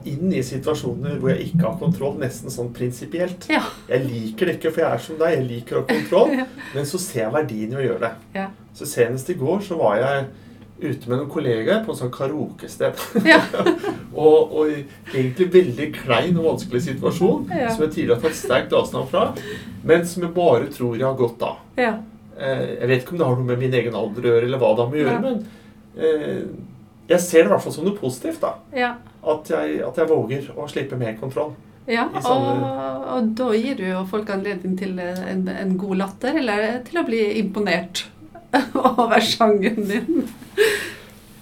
inn 0.08 0.30
i 0.32 0.42
situasjoner 0.46 1.18
hvor 1.18 1.32
jeg 1.32 1.48
ikke 1.50 1.64
har 1.64 1.78
kontroll, 1.80 2.18
nesten 2.20 2.52
sånn 2.52 2.70
prinsipielt. 2.74 3.48
Ja. 3.50 3.64
Jeg 3.90 4.06
liker 4.06 4.48
det 4.48 4.58
ikke, 4.58 4.72
for 4.72 4.84
jeg 4.84 4.94
er 4.94 5.02
som 5.04 5.18
deg. 5.20 5.34
Jeg 5.34 5.48
liker 5.48 5.80
å 5.80 5.82
ha 5.82 5.88
kontroll. 5.90 6.44
Men 6.76 6.88
så 6.88 7.00
ser 7.02 7.24
jeg 7.26 7.34
verdien 7.34 7.74
i 7.74 7.80
å 7.80 7.86
gjøre 7.86 8.04
det. 8.06 8.12
Ja. 8.38 8.46
Så 8.78 8.88
senest 8.88 9.30
i 9.32 9.36
går 9.38 9.64
så 9.66 9.78
var 9.80 9.98
jeg 9.98 10.28
ute 10.80 11.08
med 11.10 11.16
noen 11.18 11.30
kollegaer 11.32 11.80
på 11.86 11.90
en 11.94 11.98
sånn 11.98 12.12
karaokested. 12.14 13.00
Ja. 13.26 13.40
og, 14.14 14.52
og 14.52 14.70
egentlig 15.14 15.48
veldig 15.54 15.88
klein 15.96 16.36
og 16.38 16.46
vanskelig 16.52 16.84
situasjon 16.86 17.48
Ja. 17.50 17.72
som 17.74 17.84
jeg 17.86 17.94
tidligere 17.96 18.18
har 18.20 18.28
tatt 18.28 18.38
sterkt 18.38 18.76
avstand 18.78 19.10
fra, 19.10 19.24
men 19.84 20.06
som 20.06 20.22
jeg 20.26 20.34
bare 20.36 20.70
tror 20.74 20.94
jeg 20.98 21.06
har 21.08 21.18
godt 21.18 21.42
av. 21.48 21.58
ja. 21.80 21.96
Eh, 22.38 22.76
jeg 22.78 22.86
vet 22.86 23.00
ikke 23.02 23.16
om 23.16 23.18
det 23.18 23.26
har 23.26 23.38
noe 23.40 23.46
med 23.48 23.58
min 23.58 23.72
egen 23.74 23.94
alder 23.98 24.22
å 24.22 24.30
gjøre, 24.30 24.46
eller 24.46 24.60
hva 24.62 24.68
det 24.78 24.82
har 24.84 24.90
med 24.92 24.98
å 24.98 25.02
gjøre, 25.02 25.22
men 25.24 25.38
eh, 25.98 26.42
jeg 27.10 27.24
ser 27.24 27.40
det 27.42 27.48
i 27.48 27.50
hvert 27.50 27.64
fall 27.64 27.72
som 27.74 27.88
noe 27.88 27.96
positivt. 27.98 28.38
da, 28.44 28.52
ja. 28.78 28.90
At 29.26 29.50
jeg, 29.50 29.80
at 29.82 29.98
jeg 29.98 30.06
våger 30.12 30.46
å 30.54 30.68
slippe 30.70 30.94
mer 31.00 31.16
kontroll. 31.18 31.56
Ja, 31.90 32.04
og, 32.14 32.62
og 33.16 33.32
da 33.40 33.48
gir 33.56 33.74
du 33.80 33.82
jo 33.88 34.04
folk 34.06 34.30
anledning 34.30 34.76
til 34.78 34.94
en, 35.02 35.48
en 35.50 35.74
god 35.80 35.98
latter, 36.04 36.38
eller 36.38 36.78
til 36.86 37.00
å 37.00 37.04
bli 37.08 37.24
imponert 37.40 38.04
over 38.78 39.18
sangen 39.24 39.82
din. 39.90 40.28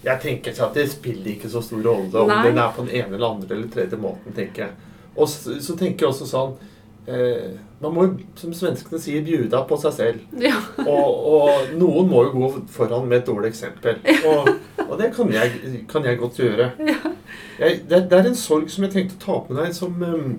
Jeg 0.07 0.20
tenker 0.22 0.52
ikke 0.52 0.66
at 0.68 0.76
Det 0.79 0.87
spiller 0.92 1.33
ikke 1.33 1.48
så 1.50 1.62
stor 1.64 1.83
rolle 1.83 2.20
om 2.22 2.29
Nei. 2.31 2.42
den 2.46 2.59
er 2.62 2.72
på 2.76 2.85
den 2.87 2.94
ene 2.94 3.16
eller 3.16 3.33
andre 3.35 3.57
eller 3.57 3.68
tredje 3.72 3.98
måten. 3.98 4.35
tenker 4.37 4.66
jeg. 4.66 4.72
Og 5.16 5.29
så, 5.33 5.57
så 5.64 5.74
tenker 5.76 6.07
jeg 6.07 6.12
også 6.12 6.29
sånn 6.29 6.52
eh, 7.09 7.57
Man 7.81 7.94
må 7.96 8.05
jo, 8.07 8.12
som 8.38 8.52
svenskene 8.55 9.00
sier, 9.02 9.24
bjuda 9.26 9.64
på 9.68 9.79
seg 9.83 9.96
selv. 9.96 10.20
Ja. 10.40 10.61
Og, 10.85 11.26
og 11.33 11.74
noen 11.81 12.09
må 12.12 12.22
jo 12.29 12.35
gå 12.37 12.50
foran 12.72 13.09
med 13.09 13.22
et 13.22 13.31
dårlig 13.31 13.50
eksempel. 13.55 13.98
Og 14.29 14.52
Og 14.87 15.00
det 15.00 15.09
kan 15.16 15.33
jeg, 15.35 15.81
kan 15.90 16.05
jeg 16.07 16.18
godt 16.20 16.37
gjøre. 16.38 16.68
Jeg, 17.59 17.81
det, 17.90 17.98
det 18.11 18.18
er 18.20 18.29
en 18.29 18.37
sorg 18.38 18.68
som 18.70 18.85
jeg 18.87 18.92
tenkte 18.92 19.16
å 19.18 19.22
ta 19.24 19.38
med 19.48 19.59
deg, 19.59 19.72
som, 19.74 19.96
um, 19.98 20.37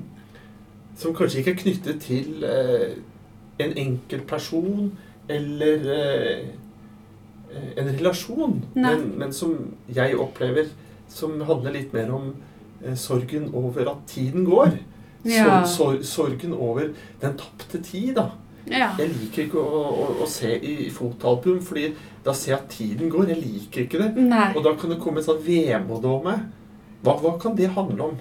som 0.96 1.16
kanskje 1.18 1.42
ikke 1.42 1.52
er 1.52 1.58
knyttet 1.60 2.00
til 2.06 2.46
eh, 2.48 2.94
en 3.60 3.74
enkeltperson 3.84 4.94
eller 5.28 5.90
eh, 5.98 6.46
en 7.78 7.90
relasjon, 7.94 8.60
men, 8.76 9.08
men 9.20 9.34
som 9.36 9.56
jeg 9.94 10.18
opplever 10.20 10.70
som 11.12 11.40
handler 11.48 11.76
litt 11.78 11.94
mer 11.96 12.12
om 12.14 12.32
eh, 12.84 12.96
sorgen 13.00 13.50
over 13.56 13.94
at 13.94 14.04
tiden 14.12 14.46
går. 14.48 14.80
Ja. 15.28 15.64
Sor, 15.66 15.96
sor, 15.98 16.04
sorgen 16.08 16.54
over 16.54 16.92
den 17.22 17.40
tapte 17.40 17.82
tid, 17.84 18.16
da. 18.20 18.30
Ja. 18.68 18.92
Jeg 19.00 19.14
liker 19.14 19.46
ikke 19.46 19.64
å, 19.64 19.82
å, 19.88 20.08
å 20.24 20.30
se 20.30 20.52
i 20.60 20.90
fotalpum, 20.92 21.60
fordi 21.64 21.90
da 22.26 22.34
ser 22.36 22.54
jeg 22.54 22.60
at 22.60 22.72
tiden 22.74 23.12
går. 23.12 23.32
Jeg 23.32 23.42
liker 23.44 23.86
ikke 23.86 24.02
det. 24.04 24.28
Nei. 24.28 24.50
Og 24.56 24.64
da 24.66 24.76
kan 24.80 24.92
det 24.92 25.00
komme 25.04 25.24
et 25.24 25.28
sånt 25.28 25.44
vemod 25.46 26.04
over 26.04 26.26
meg. 26.28 26.48
Hva, 27.06 27.16
hva 27.22 27.38
kan 27.40 27.56
det 27.56 27.72
handle 27.76 28.12
om? 28.12 28.18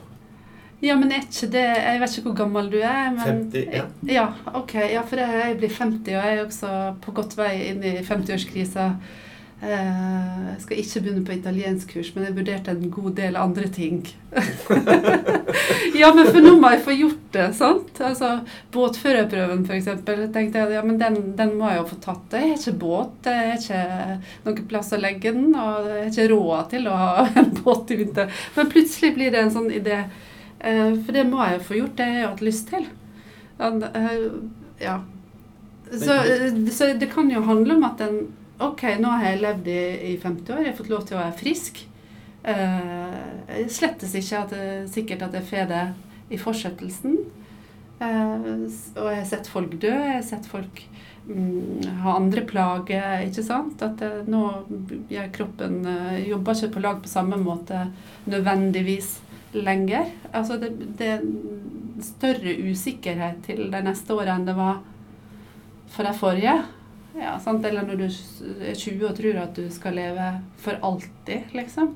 Ja, 0.85 0.93
men 1.01 1.09
er 1.15 1.23
ikke 1.25 1.49
det 1.55 1.63
Jeg 1.65 2.01
vet 2.03 2.17
ikke 2.19 2.29
hvor 2.29 2.35
gammel 2.43 2.67
du 2.69 2.77
er, 2.85 3.07
men 3.15 3.47
51. 3.49 3.95
Ja, 4.13 4.27
ok. 4.55 4.75
Ja, 4.93 5.03
for 5.09 5.23
jeg 5.23 5.57
blir 5.61 5.73
50, 5.73 6.11
og 6.13 6.19
jeg 6.19 6.35
er 6.37 6.43
også 6.45 6.73
på 7.03 7.15
godt 7.17 7.37
vei 7.39 7.53
inn 7.71 7.81
i 7.81 7.97
50-årskrisa. 8.05 8.91
Eh, 9.57 10.41
jeg 10.51 10.59
skal 10.61 10.81
ikke 10.83 11.01
begynne 11.01 11.23
på 11.25 11.33
italienskkurs, 11.33 12.11
men 12.13 12.27
jeg 12.27 12.35
vurderte 12.37 12.75
en 12.75 12.91
god 12.93 13.15
del 13.17 13.39
andre 13.41 13.71
ting. 13.73 14.03
ja, 16.01 16.11
men 16.13 16.29
for 16.29 16.45
nå 16.45 16.53
må 16.61 16.75
jeg 16.75 16.83
få 16.85 16.97
gjort 16.99 17.23
det, 17.33 17.47
sant? 17.57 18.03
Altså, 18.05 18.35
Båtførerprøven, 18.75 19.65
f.eks. 19.65 19.89
tenkte 20.05 20.61
jeg 20.61 20.77
ja, 20.77 20.85
men 20.85 21.01
den, 21.01 21.19
den 21.41 21.57
må 21.57 21.73
jeg 21.73 21.81
jo 21.81 21.89
få 21.95 21.99
tatt. 22.05 22.37
Jeg 22.37 22.53
har 22.53 22.61
ikke 22.61 22.77
båt, 22.85 23.33
jeg 23.33 23.49
har 23.49 23.65
ikke 23.65 24.21
noen 24.45 24.71
plass 24.75 24.93
å 24.93 25.01
legge 25.01 25.33
den, 25.39 25.51
og 25.57 25.89
jeg 25.89 25.99
har 26.03 26.13
ikke 26.13 26.31
råd 26.37 26.73
til 26.77 26.93
å 26.93 27.01
ha 27.01 27.11
en 27.41 27.53
båt 27.63 27.97
i 27.97 28.01
vinter. 28.05 28.47
Men 28.61 28.73
plutselig 28.77 29.15
blir 29.17 29.33
det 29.33 29.45
en 29.47 29.57
sånn 29.57 29.73
idé. 29.73 30.05
Eh, 30.61 30.89
for 31.01 31.17
det 31.17 31.29
må 31.33 31.41
jeg 31.41 31.57
jo 31.63 31.69
få 31.73 31.81
gjort, 31.81 31.97
det 31.97 32.13
har 32.13 32.19
jeg 32.21 32.33
hatt 32.35 32.49
lyst 32.53 32.73
til. 32.77 32.91
Ja, 33.57 34.97
eh. 35.01 35.05
Så, 35.87 36.15
så 36.75 36.97
det 36.99 37.09
kan 37.09 37.31
jo 37.31 37.47
handle 37.47 37.79
om 37.79 37.85
at 37.87 38.01
en 38.05 38.27
Ok, 38.57 38.87
nå 39.03 39.11
har 39.13 39.27
jeg 39.31 39.43
levd 39.43 39.67
i, 39.69 39.81
i 40.13 40.17
50 40.17 40.55
år, 40.55 40.63
jeg 40.65 40.73
har 40.73 40.79
fått 40.79 40.93
lov 40.93 41.03
til 41.05 41.19
å 41.19 41.21
være 41.21 41.37
frisk. 41.37 41.83
Eh, 42.47 43.65
slettes 43.69 44.15
ikke 44.17 44.39
at 44.45 44.55
det, 44.55 44.69
sikkert 44.93 45.27
at 45.27 45.35
jeg 45.37 45.49
får 45.51 45.67
det 45.69 45.83
i 46.33 46.39
fortsettelsen. 46.41 47.19
Eh, 48.01 48.47
og 48.97 49.11
jeg 49.11 49.19
har 49.19 49.29
sett 49.29 49.51
folk 49.53 49.77
dø, 49.83 49.93
jeg 49.93 50.15
har 50.15 50.25
sett 50.25 50.49
folk 50.49 50.81
mm, 51.29 52.01
ha 52.01 52.15
andre 52.17 52.47
plager, 52.49 53.27
ikke 53.27 53.45
sant. 53.45 53.85
At 53.85 54.01
det, 54.01 54.25
nå 54.33 54.43
gjør 55.13 55.29
kroppen 55.37 55.83
eh, 55.93 56.23
jobber 56.31 56.57
ikke 56.57 56.73
på 56.79 56.85
lag 56.87 57.05
på 57.05 57.13
samme 57.13 57.37
måte 57.43 57.91
nødvendigvis 58.25 59.19
lenger. 59.53 60.15
Altså 60.33 60.57
det, 60.63 60.73
det 60.97 61.13
er 61.19 61.29
større 62.05 62.57
usikkerhet 62.71 63.45
til 63.51 63.69
de 63.73 63.85
neste 63.85 64.17
årene 64.17 64.41
enn 64.41 64.49
det 64.49 64.57
var 64.57 64.81
for 65.93 66.09
de 66.09 66.17
forrige. 66.17 66.57
Ja, 67.17 67.37
sant? 67.43 67.65
Eller 67.65 67.87
når 67.87 68.03
du 68.03 68.07
er 68.07 68.75
20 68.75 69.07
og 69.09 69.15
tror 69.17 69.39
at 69.43 69.57
du 69.57 69.71
skal 69.73 69.97
leve 69.97 70.33
for 70.63 70.79
alltid, 70.85 71.55
liksom. 71.57 71.95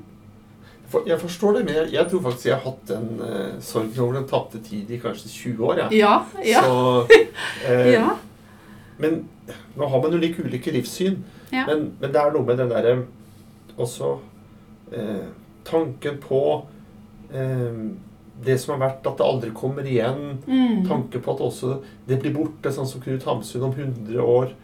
For, 0.90 1.06
jeg 1.06 1.20
forstår 1.20 1.58
det, 1.58 1.64
men 1.68 1.76
jeg, 1.76 1.92
jeg 1.94 2.10
tror 2.10 2.22
faktisk 2.24 2.48
jeg 2.48 2.56
har 2.56 2.64
hatt 2.64 2.88
den 2.88 3.10
uh, 3.20 3.60
sorgen 3.62 4.00
over 4.02 4.16
den 4.18 4.26
tapte 4.30 4.58
tid 4.66 4.90
i 4.90 4.98
kanskje 4.98 5.28
20 5.30 5.68
år. 5.68 5.84
jeg. 5.84 6.00
Ja, 6.00 6.16
ja, 6.44 6.64
Så, 6.64 7.04
uh, 7.68 7.92
ja. 7.96 8.08
Men 8.98 9.22
nå 9.76 9.86
har 9.88 10.02
man 10.02 10.12
jo 10.12 10.18
like 10.20 10.42
ulike 10.42 10.72
livssyn. 10.74 11.22
Ja. 11.52 11.64
Men, 11.68 11.92
men 12.00 12.12
det 12.12 12.20
er 12.20 12.34
noe 12.34 12.46
med 12.46 12.58
den 12.60 12.72
derre 12.72 12.96
også 13.80 14.18
eh, 14.92 15.26
tanken 15.64 16.18
på 16.22 16.66
eh, 17.32 17.78
det 18.44 18.56
som 18.58 18.74
har 18.74 18.82
vært, 18.86 19.06
at 19.06 19.18
det 19.20 19.26
aldri 19.26 19.52
kommer 19.56 19.86
igjen. 19.86 20.40
Mm. 20.46 20.84
Tanke 20.88 21.20
på 21.20 21.34
at 21.34 21.42
også 21.44 21.78
det 22.08 22.20
blir 22.22 22.34
borte, 22.36 22.72
sånn 22.72 22.88
som 22.88 23.02
Knut 23.04 23.26
Hamsun 23.28 23.66
om 23.68 23.74
100 23.76 24.22
år. 24.24 24.54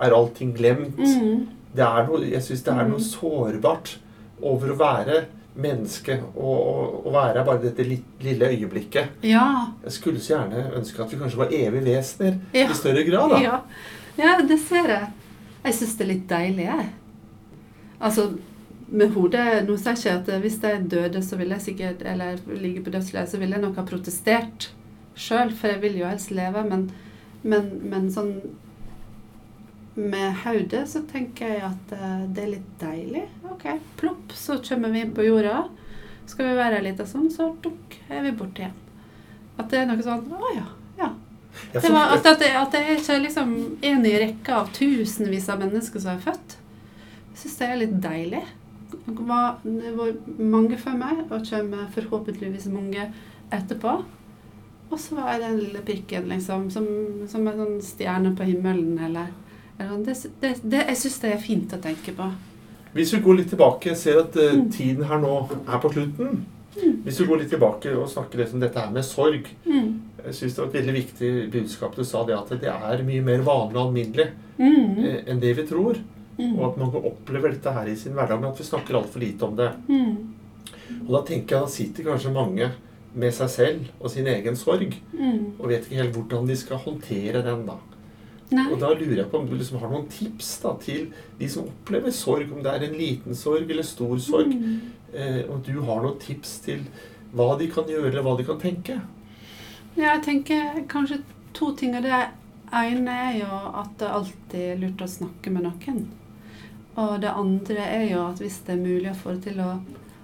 Er 0.00 0.12
allting 0.12 0.52
glemt? 0.56 0.98
Mm. 0.98 1.46
Det 1.76 1.84
er 1.84 2.06
noe, 2.08 2.20
jeg 2.30 2.42
syns 2.42 2.62
det 2.64 2.72
er 2.74 2.88
noe 2.88 2.98
Mm. 2.98 3.04
sårbart 3.04 3.96
over 4.42 4.72
å 4.72 4.76
være 4.78 5.24
menneske 5.56 6.18
og, 6.36 7.06
og 7.06 7.12
være 7.14 7.44
bare 7.44 7.62
dette 7.62 7.84
lille 8.20 8.48
øyeblikket. 8.52 9.08
Ja. 9.24 9.68
Jeg 9.84 9.92
skulle 9.92 10.20
så 10.20 10.34
gjerne 10.36 10.66
ønske 10.76 11.00
at 11.02 11.12
vi 11.12 11.16
kanskje 11.20 11.38
var 11.40 11.52
evige 11.52 11.84
vesener 11.84 12.38
Ja. 12.52 12.66
i 12.70 12.74
større 12.76 13.04
grad. 13.08 13.30
da. 13.30 13.38
Ja. 13.40 13.60
ja, 14.18 14.34
det 14.46 14.58
ser 14.60 14.88
jeg. 14.88 15.06
Jeg 15.64 15.74
syns 15.74 15.96
det 15.96 16.04
er 16.04 16.12
litt 16.12 16.28
deilig, 16.28 16.64
jeg. 16.68 16.90
Altså, 18.00 18.28
med 18.88 19.08
hodet 19.16 19.64
Nå 19.66 19.76
sier 19.80 19.94
jeg 19.96 20.20
ikke 20.20 20.34
at 20.36 20.40
hvis 20.44 20.58
jeg 20.62 20.84
døde, 20.92 21.22
så 21.24 21.36
ville 21.40 21.56
jeg 21.56 21.62
sikkert 21.64 22.02
Eller 22.06 22.36
ligger 22.60 22.84
på 22.84 22.90
dødsleiet, 22.94 23.28
så 23.32 23.38
ville 23.40 23.56
jeg 23.56 23.62
nok 23.64 23.76
ha 23.80 23.82
protestert 23.88 24.68
sjøl, 25.16 25.50
for 25.56 25.68
jeg 25.72 25.80
vil 25.80 25.96
jo 26.02 26.06
helst 26.06 26.30
leve, 26.30 26.62
men, 26.68 26.90
men, 27.42 27.70
men 27.88 28.10
sånn 28.12 28.34
med 29.96 30.34
hodet 30.44 30.84
så 30.90 31.00
tenker 31.08 31.54
jeg 31.54 31.62
at 31.64 31.92
eh, 31.96 32.24
det 32.36 32.42
er 32.42 32.50
litt 32.52 32.72
deilig. 32.80 33.22
Ok, 33.48 33.68
plopp, 33.96 34.34
så 34.36 34.58
kommer 34.64 34.92
vi 34.92 35.06
på 35.08 35.24
jorda. 35.24 35.62
Skal 36.28 36.50
vi 36.50 36.56
være 36.58 36.78
her 36.78 36.84
litt 36.84 37.00
sånn, 37.08 37.30
så 37.32 37.52
dunk, 37.62 37.96
er 38.10 38.24
vi 38.26 38.34
borte 38.36 38.64
igjen. 38.64 38.82
At 39.56 39.70
det 39.72 39.78
er 39.80 39.86
noe 39.88 40.04
sånn 40.04 40.26
Å 40.36 40.50
ja. 40.52 40.66
ja. 40.98 41.08
Jeg 41.72 41.86
Det 41.86 41.92
var, 41.94 42.12
at, 42.12 42.26
at, 42.28 42.42
det, 42.42 42.50
at 42.60 42.74
det 42.74 42.82
er 42.82 42.98
ikke 42.98 43.16
liksom 43.22 43.54
en 43.88 44.04
i 44.04 44.14
rekka 44.20 44.58
av 44.60 44.72
tusenvis 44.76 45.48
av 45.52 45.62
mennesker 45.64 46.02
som 46.02 46.12
er 46.12 46.24
født. 46.26 46.58
Jeg 47.30 47.40
syns 47.40 47.56
det 47.60 47.70
er 47.70 47.80
litt 47.80 47.96
deilig. 48.04 48.44
Det 49.06 49.16
var, 49.30 49.56
det 49.64 49.94
var 49.96 50.12
mange 50.36 50.76
før 50.80 51.00
meg, 51.00 51.24
og 51.30 51.48
kommer 51.48 51.88
forhåpentligvis 51.94 52.68
mange 52.74 53.08
etterpå. 53.54 53.96
Og 54.86 55.00
så 55.00 55.16
var 55.16 55.32
jeg 55.32 55.42
den 55.46 55.58
lille 55.64 55.82
prikken, 55.86 56.28
liksom, 56.30 56.68
som, 56.70 56.86
som 57.30 57.48
en 57.48 57.60
sånn 57.62 57.82
stjerne 57.84 58.36
på 58.36 58.46
himmelen, 58.52 58.94
eller. 59.08 59.32
Det, 59.78 60.14
det, 60.40 60.52
det, 60.64 60.82
Jeg 60.88 60.96
syns 60.96 61.18
det 61.20 61.32
er 61.34 61.40
fint 61.42 61.72
å 61.76 61.80
tenke 61.82 62.12
på. 62.16 62.30
Hvis 62.96 63.12
vi 63.12 63.20
går 63.20 63.36
litt 63.42 63.50
tilbake, 63.52 63.94
ser 63.96 64.20
at 64.22 64.36
uh, 64.36 64.52
Mm. 64.56 64.70
tiden 64.72 65.04
her 65.04 65.18
nå 65.20 65.34
er 65.68 65.78
på 65.82 65.90
slutten. 65.92 66.44
Hvis 67.04 67.20
vi 67.20 67.26
går 67.26 67.38
litt 67.40 67.50
tilbake 67.50 67.92
og 67.96 68.08
snakker 68.08 68.52
om 68.52 68.60
dette 68.60 68.78
her 68.80 68.90
med 68.92 69.04
sorg 69.04 69.46
Mm. 69.64 70.00
Jeg 70.26 70.34
syns 70.34 70.54
det 70.56 70.58
var 70.62 70.66
et 70.66 70.78
veldig 70.80 70.94
viktig 70.94 71.50
budskap 71.52 71.94
du 71.96 72.02
sa, 72.04 72.24
det 72.26 72.34
at 72.36 72.48
det 72.60 72.68
er 72.68 73.02
mye 73.06 73.22
mer 73.22 73.38
vanlig 73.46 73.76
og 73.76 73.86
alminnelig 73.88 74.30
Mm. 74.58 74.98
uh, 74.98 75.20
enn 75.30 75.40
det 75.40 75.54
vi 75.56 75.66
tror. 75.68 75.96
Mm. 76.38 76.58
Og 76.58 76.64
at 76.70 76.78
mange 76.78 77.00
opplever 77.04 77.52
dette 77.52 77.72
her 77.72 77.86
i 77.88 77.94
sin 77.96 78.12
hverdag, 78.12 78.40
men 78.40 78.50
at 78.50 78.58
vi 78.58 78.64
snakker 78.64 78.94
altfor 78.98 79.20
lite 79.20 79.42
om 79.44 79.56
det. 79.56 79.70
Mm. 79.88 80.16
Og 81.06 81.12
da 81.12 81.22
tenker 81.22 81.56
jeg 81.56 81.62
da 81.64 81.66
sitter 81.72 82.04
kanskje 82.04 82.32
mange 82.32 82.70
med 83.16 83.32
seg 83.32 83.48
selv 83.48 83.86
og 84.00 84.10
sin 84.12 84.26
egen 84.26 84.56
sorg 84.56 84.94
Mm. 85.12 85.52
og 85.60 85.68
vet 85.68 85.84
ikke 85.86 86.00
helt 86.02 86.12
hvordan 86.16 86.46
de 86.46 86.56
skal 86.56 86.76
håndtere 86.78 87.42
den. 87.44 87.66
da. 87.66 87.76
Nei. 88.54 88.68
Og 88.70 88.78
da 88.78 88.92
lurer 88.94 89.18
jeg 89.18 89.30
på 89.30 89.40
om 89.40 89.48
du 89.48 89.56
liksom 89.58 89.80
har 89.82 89.90
noen 89.90 90.06
tips 90.12 90.52
da, 90.62 90.76
til 90.82 91.08
de 91.40 91.48
som 91.50 91.66
opplever 91.66 92.14
sorg, 92.14 92.52
om 92.54 92.62
det 92.62 92.72
er 92.72 92.86
en 92.86 92.96
liten 92.98 93.34
sorg 93.34 93.66
eller 93.66 93.86
stor 93.86 94.14
sorg. 94.22 94.52
Mm. 94.54 94.76
Eh, 95.12 95.40
om 95.50 95.62
du 95.66 95.74
har 95.80 96.04
noen 96.04 96.20
tips 96.22 96.60
til 96.66 96.84
hva 97.36 97.56
de 97.58 97.66
kan 97.72 97.88
gjøre, 97.90 98.12
eller 98.12 98.26
hva 98.26 98.36
de 98.38 98.46
kan 98.46 98.60
tenke. 98.62 99.00
Ja, 99.96 100.12
jeg 100.12 100.22
tenker 100.28 100.84
kanskje 100.90 101.22
to 101.56 101.72
ting. 101.74 101.96
Og 101.98 102.06
det 102.06 102.22
ene 102.76 103.18
er 103.30 103.40
jo 103.40 103.50
at 103.82 103.98
det 103.98 104.14
alltid 104.20 104.62
er 104.62 104.80
lurt 104.84 105.02
å 105.02 105.10
snakke 105.10 105.50
med 105.50 105.66
noen. 105.66 106.06
Og 106.96 107.18
det 107.20 107.34
andre 107.34 107.82
er 107.82 108.06
jo 108.12 108.22
at 108.28 108.40
hvis 108.40 108.62
det 108.66 108.76
er 108.76 108.82
mulig 108.84 109.10
å 109.10 109.18
få 109.18 109.36
det 109.36 109.50
til 109.50 109.60
å, 109.64 109.74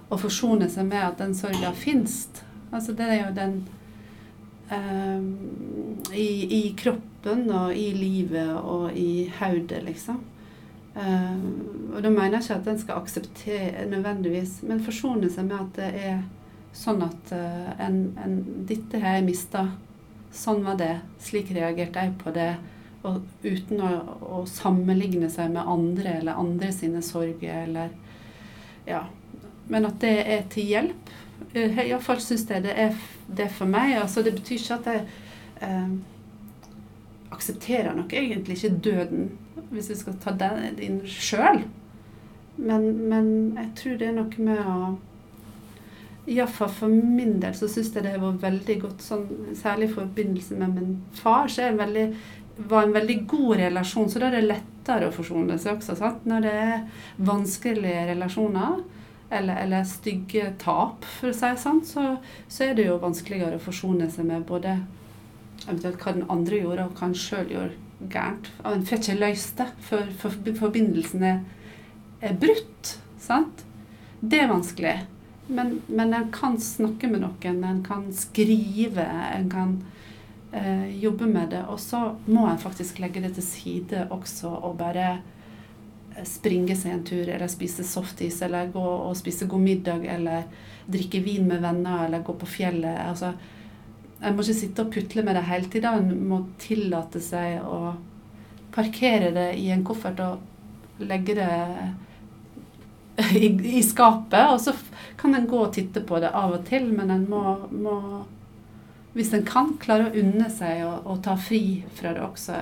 å 0.09 0.17
forsone 0.17 0.69
seg 0.71 0.87
med 0.89 1.03
at 1.05 1.19
den 1.21 1.35
sorga 1.37 1.73
fins 1.77 2.25
Altså 2.73 2.95
det 2.97 3.05
er 3.05 3.19
jo 3.19 3.33
den 3.35 3.59
i, 6.13 6.27
I 6.57 6.61
kroppen 6.79 7.47
og 7.51 7.73
i 7.77 7.89
livet 7.97 8.53
og 8.59 8.93
i 8.97 9.25
hodet, 9.39 9.83
liksom. 9.85 10.21
Eh, 10.93 11.37
og 11.93 12.03
da 12.05 12.09
mener 12.13 12.37
jeg 12.37 12.43
ikke 12.43 12.59
at 12.59 12.67
den 12.67 12.79
skal 12.81 13.01
akseptere 13.01 13.85
nødvendigvis, 13.89 14.59
men 14.67 14.83
forsone 14.83 15.29
seg 15.33 15.47
med 15.49 15.57
at 15.57 15.79
det 15.79 15.89
er 16.05 16.19
sånn 16.73 17.01
at 17.05 17.33
eh, 17.33 17.71
en, 17.85 17.97
en, 18.21 18.37
dette 18.69 19.01
har 19.01 19.17
jeg 19.17 19.27
mista. 19.29 19.67
Sånn 20.33 20.63
var 20.65 20.77
det. 20.79 20.95
Slik 21.21 21.51
reagerte 21.53 22.05
jeg 22.05 22.15
på 22.21 22.33
det. 22.33 22.51
Og 23.05 23.19
uten 23.43 23.81
å, 23.83 23.89
å 24.39 24.43
sammenligne 24.49 25.29
seg 25.29 25.51
med 25.53 25.67
andre 25.67 26.17
eller 26.21 26.39
andre 26.39 26.71
sine 26.73 27.03
sorger 27.05 27.67
eller 27.67 27.93
Ja. 28.87 29.05
Men 29.71 29.85
at 29.87 30.01
det 30.01 30.15
er 30.27 30.41
til 30.51 30.67
hjelp. 30.67 31.11
Uh, 31.53 31.79
Iallfall 31.83 32.21
syns 32.23 32.47
jeg 32.49 32.65
det 32.65 32.73
er 32.77 32.97
det 33.27 33.49
for 33.51 33.69
meg. 33.69 33.95
Altså, 34.01 34.23
det 34.25 34.35
betyr 34.37 34.59
ikke 34.59 34.79
at 34.79 34.89
jeg 34.91 35.05
eh, 35.61 35.93
aksepterer 37.33 37.95
nok 37.95 38.13
egentlig 38.13 38.57
ikke 38.57 38.81
døden, 38.83 39.31
hvis 39.71 39.89
vi 39.89 39.95
skal 39.95 40.19
ta 40.21 40.33
den 40.37 40.79
inn 40.81 40.99
sjøl. 41.09 41.63
Men, 42.57 42.85
men 43.09 43.27
jeg 43.57 43.71
tror 43.79 43.97
det 43.97 44.07
er 44.09 44.15
noe 44.19 44.45
med 44.45 44.61
å 44.61 44.93
Iallfall 46.23 46.69
for 46.71 46.87
min 46.87 47.35
del 47.43 47.55
så 47.57 47.67
syns 47.67 47.89
jeg 47.91 48.05
det 48.05 48.13
har 48.13 48.21
vært 48.21 48.45
veldig 48.45 48.75
godt, 48.85 49.01
sånn, 49.03 49.25
særlig 49.59 49.89
i 49.89 49.95
forbindelse 49.97 50.55
med 50.55 50.77
min 50.77 50.93
far. 51.17 51.49
Så 51.51 51.65
er 51.65 51.73
jeg 51.73 52.13
var 52.57 52.85
en 52.85 52.93
veldig 52.95 53.17
god 53.27 53.57
relasjon, 53.59 54.09
så 54.09 54.21
da 54.21 54.29
er 54.29 54.37
det 54.37 54.47
lettere 54.47 55.09
å 55.09 55.15
forsone 55.15 55.57
seg 55.59 55.81
også. 55.81 55.97
Sant? 55.99 56.23
Når 56.29 56.45
det 56.45 56.53
er 56.61 56.85
vanskelige 57.27 58.05
relasjoner, 58.13 58.83
eller, 59.33 59.61
eller 59.63 59.87
stygge 59.87 60.51
tap, 60.61 61.05
for 61.19 61.31
å 61.31 61.35
si 61.35 61.47
det 61.47 61.61
sånn, 61.61 61.81
så, 61.87 62.03
så 62.47 62.67
er 62.67 62.77
det 62.77 62.87
jo 62.87 62.99
vanskeligere 63.01 63.59
å 63.59 63.63
forsone 63.63 64.09
seg 64.11 64.29
med 64.29 64.45
både 64.49 64.77
eventuelt 65.67 66.01
hva 66.03 66.15
den 66.15 66.29
andre 66.33 66.61
gjorde, 66.63 66.87
og 66.87 66.99
hva 66.99 67.09
en 67.09 67.17
sjøl 67.17 67.51
gjorde 67.51 68.09
gærent. 68.11 68.49
En 68.67 68.85
får 68.85 68.99
ikke 68.99 69.19
løst 69.19 69.59
det 69.59 69.69
før 69.87 70.11
for, 70.19 70.53
forbindelsen 70.59 71.25
er, 71.27 71.41
er 72.23 72.37
brutt. 72.39 72.97
Sant? 73.21 73.63
Det 74.19 74.41
er 74.43 74.51
vanskelig. 74.51 74.95
Men, 75.47 75.77
men 75.87 76.13
en 76.15 76.29
kan 76.31 76.55
snakke 76.59 77.09
med 77.11 77.23
noen, 77.23 77.63
en 77.67 77.81
kan 77.83 78.07
skrive, 78.15 79.03
en 79.03 79.49
kan 79.51 79.75
eh, 80.55 80.89
jobbe 81.03 81.27
med 81.27 81.51
det. 81.55 81.63
Og 81.71 81.79
så 81.83 82.05
må 82.25 82.47
en 82.47 82.61
faktisk 82.61 83.01
legge 83.03 83.23
det 83.23 83.35
til 83.37 83.47
side 83.47 84.07
også 84.13 84.51
og 84.53 84.77
bare 84.79 85.17
springe 86.27 86.75
seg 86.77 86.93
en 86.93 87.03
tur, 87.07 87.27
eller 87.27 87.49
spise 87.51 87.85
softis, 87.87 88.41
eller 88.45 88.71
gå 88.73 88.83
og 88.83 89.17
spise 89.17 89.47
god 89.49 89.63
middag, 89.63 90.05
eller 90.15 90.45
drikke 90.85 91.21
vin 91.23 91.47
med 91.47 91.63
venner, 91.63 92.05
eller 92.05 92.23
gå 92.25 92.35
på 92.39 92.49
fjellet. 92.49 92.99
Altså, 93.07 93.33
en 94.23 94.35
må 94.35 94.45
ikke 94.45 94.59
sitte 94.59 94.85
og 94.85 94.93
putle 94.93 95.23
med 95.25 95.37
det 95.37 95.45
hele 95.49 95.69
tida. 95.71 95.95
En 95.97 96.13
må 96.29 96.43
tillate 96.61 97.21
seg 97.23 97.63
å 97.65 97.95
parkere 98.73 99.31
det 99.35 99.49
i 99.61 99.69
en 99.73 99.83
koffert 99.85 100.21
og 100.23 101.03
legge 101.03 101.35
det 101.37 101.49
i, 103.45 103.49
i 103.79 103.83
skapet. 103.83 104.53
Og 104.53 104.61
så 104.63 104.75
kan 105.19 105.35
en 105.35 105.49
gå 105.49 105.59
og 105.65 105.73
titte 105.75 106.05
på 106.07 106.21
det 106.23 106.31
av 106.33 106.55
og 106.59 106.63
til, 106.69 106.89
men 106.95 107.11
en 107.13 107.27
må, 107.29 107.57
må 107.71 107.97
hvis 109.13 109.33
en 109.37 109.43
kan, 109.45 109.75
klare 109.81 110.07
å 110.09 110.15
unne 110.17 110.47
seg 110.49 110.81
å 110.89 111.15
ta 111.21 111.35
fri 111.37 111.83
fra 111.93 112.15
det 112.15 112.23
også. 112.25 112.57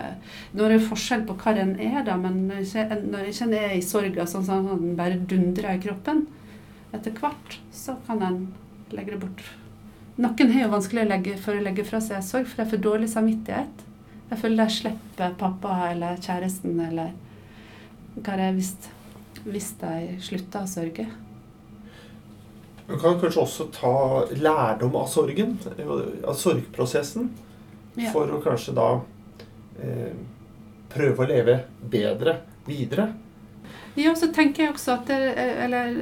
Nå 0.52 0.66
er 0.66 0.76
det 0.76 0.84
forskjell 0.84 1.24
på 1.28 1.38
hva 1.40 1.54
en 1.62 1.78
er, 1.80 2.02
da, 2.08 2.18
men 2.20 2.44
når 2.50 2.66
en 2.66 3.30
ikke 3.32 3.48
er 3.56 3.78
i 3.78 3.86
sorga 3.86 4.28
sånn 4.28 4.50
at 4.52 4.68
den 4.68 4.98
bare 5.00 5.22
dundrer 5.32 5.78
i 5.78 5.84
kroppen, 5.84 6.26
etter 6.92 7.16
hvert 7.16 7.56
så 7.72 7.96
kan 8.08 8.24
en 8.28 8.42
legge 8.92 9.16
det 9.16 9.22
bort. 9.22 9.46
Noen 10.20 10.52
har 10.52 10.66
jo 10.66 10.74
vanskelig 10.74 11.06
å 11.06 11.10
legge, 11.14 11.38
for 11.40 11.56
å 11.56 11.64
legge 11.64 11.88
fra 11.88 12.02
seg 12.04 12.20
sorg, 12.28 12.50
for 12.52 12.62
de 12.62 12.74
får 12.74 12.84
dårlig 12.84 13.10
samvittighet. 13.14 13.88
Jeg 14.32 14.40
føler 14.44 14.66
de 14.66 14.76
slipper 14.76 15.40
pappa 15.40 15.78
eller 15.88 16.20
kjæresten 16.24 16.76
eller 16.84 17.16
hva 18.18 18.36
det 18.36 18.50
er 18.50 18.56
hvis, 18.58 18.74
hvis 19.48 19.72
de 19.80 20.18
slutter 20.24 20.66
å 20.66 20.72
sørge. 20.72 21.08
Man 22.88 23.00
kan 23.00 23.20
kanskje 23.22 23.42
også 23.42 23.68
ta 23.76 23.96
lærdom 24.36 24.96
av 25.00 25.08
sorgen, 25.12 25.58
av 26.28 26.36
sorgprosessen, 26.38 27.30
ja. 27.96 28.12
for 28.12 28.32
å 28.32 28.42
kanskje 28.44 28.76
da 28.78 28.88
eh, 29.82 30.16
prøve 30.92 31.24
å 31.24 31.30
leve 31.30 31.60
bedre 31.92 32.40
videre. 32.68 33.12
Ja, 34.00 34.14
så 34.16 34.32
tenker 34.32 34.64
jeg 34.66 34.74
også 34.74 34.94
at 34.96 35.10
det, 35.10 35.18
Eller 35.36 35.96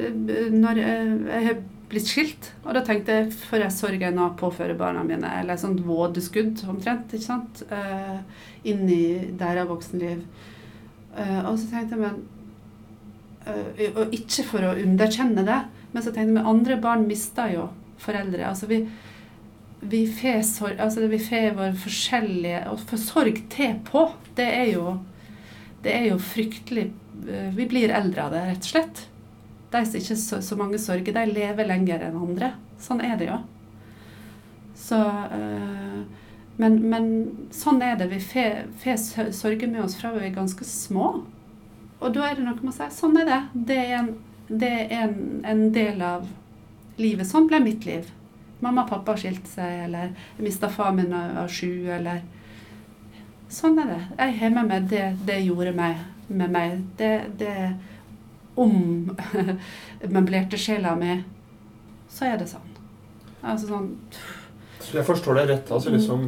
når 0.54 0.82
jeg 0.82 1.46
har 1.48 1.62
blitt 1.90 2.10
skilt, 2.10 2.52
og 2.64 2.76
da 2.78 2.84
tenkte 2.86 3.16
jeg 3.16 3.32
får 3.34 3.64
jeg 3.64 3.74
sorgen 3.74 4.20
nå 4.20 4.28
påføre 4.38 4.78
barna 4.78 5.02
mine, 5.06 5.30
eller 5.40 5.56
et 5.56 5.64
sånt 5.64 5.82
vådeskudd 5.86 6.62
omtrent, 6.70 7.14
ikke 7.16 7.26
sant, 7.26 7.64
eh, 7.74 8.20
inn 8.70 8.84
i 8.94 9.34
deres 9.40 9.70
voksenliv. 9.70 10.22
Eh, 11.18 11.40
og 11.50 11.56
så 11.58 11.72
tenkte 11.72 11.98
jeg 11.98 12.04
men 12.04 12.20
eh, 13.50 13.90
Og 13.98 14.14
ikke 14.14 14.46
for 14.46 14.68
å 14.68 14.76
underkjenne 14.78 15.46
det, 15.48 15.58
men 15.92 16.04
så 16.04 16.14
tenkte 16.14 16.40
jeg 16.40 16.50
andre 16.52 16.78
barn 16.82 17.08
mister 17.10 17.54
jo 17.54 17.68
foreldre. 18.00 18.46
Altså 18.48 18.70
vi, 18.70 18.84
vi 19.82 20.04
får 20.08 20.78
altså 20.80 21.08
vår 21.08 21.78
forskjellige 21.80 22.66
Og 22.70 22.82
får 22.90 23.02
sorg 23.02 23.40
til 23.50 23.80
på, 23.88 24.10
det 24.38 24.48
er 24.48 24.74
jo 24.74 24.98
det 25.84 25.94
er 25.96 26.10
jo 26.12 26.20
fryktelig 26.20 26.90
eh, 27.28 27.52
Vi 27.56 27.68
blir 27.70 27.94
eldre 27.96 28.26
av 28.26 28.36
det, 28.36 28.46
rett 28.50 28.66
og 28.66 28.74
slett. 28.74 29.06
De 29.72 29.84
som 29.86 30.00
ikke 30.00 30.18
så, 30.18 30.42
så 30.44 30.58
mange 30.60 30.80
sorger, 30.82 31.16
de 31.16 31.26
lever 31.30 31.68
lenger 31.70 32.08
enn 32.08 32.18
andre. 32.20 32.54
Sånn 32.82 33.04
er 33.06 33.16
det 33.20 33.30
jo. 33.30 33.38
Så 34.80 34.98
øh, 35.00 36.00
men, 36.60 36.80
men, 36.92 37.06
sånn 37.56 37.84
er 37.86 38.00
det. 38.00 38.10
Vi 38.12 38.20
får 38.20 39.32
sorger 39.36 39.70
med 39.70 39.84
oss 39.86 39.96
fra 40.00 40.12
vi 40.16 40.26
er 40.28 40.36
ganske 40.36 40.66
små. 40.68 41.12
Og 42.00 42.16
da 42.16 42.26
er 42.28 42.40
det 42.40 42.48
noe 42.48 42.58
med 42.60 42.74
å 42.74 42.76
si 42.76 42.90
sånn 42.98 43.20
er 43.22 43.30
det. 43.30 43.40
Det 43.70 43.78
er 43.86 43.94
en 44.00 44.10
det 44.50 44.70
er 44.90 45.04
en, 45.06 45.46
en, 45.46 45.72
del 45.74 46.02
av 46.02 46.28
livet. 46.98 47.28
Sånn 47.30 47.48
ble 47.50 47.62
mitt 47.64 47.86
liv. 47.86 48.10
Mamma 48.60 48.84
og 48.84 48.90
pappa 48.92 49.16
skilte 49.18 49.48
seg, 49.48 49.86
eller 49.86 50.10
jeg 50.10 50.44
mista 50.44 50.70
far 50.74 50.92
min 50.96 51.12
da 51.14 51.24
jeg 51.28 51.36
var 51.38 51.56
sju, 51.60 51.74
eller 52.00 52.28
Sånn 53.50 53.80
er 53.82 53.88
det. 53.90 54.02
Jeg 54.20 54.34
har 54.44 54.52
med 54.54 54.68
meg 54.70 54.84
det 54.92 55.06
det 55.26 55.40
gjorde 55.42 55.72
meg, 55.74 56.04
med 56.28 56.52
meg. 56.54 56.84
Det, 57.00 57.14
det 57.40 57.56
ommøblerte 58.62 60.58
sjela 60.62 60.94
mi. 61.00 61.16
Så 62.14 62.28
er 62.30 62.38
det 62.38 62.46
sånn. 62.52 62.68
Altså 63.42 63.72
sånn 63.72 63.88
Så 64.84 64.98
jeg 65.00 65.08
forstår 65.08 65.40
deg 65.40 65.50
rett. 65.54 65.72
altså 65.72 65.90
liksom 65.94 66.28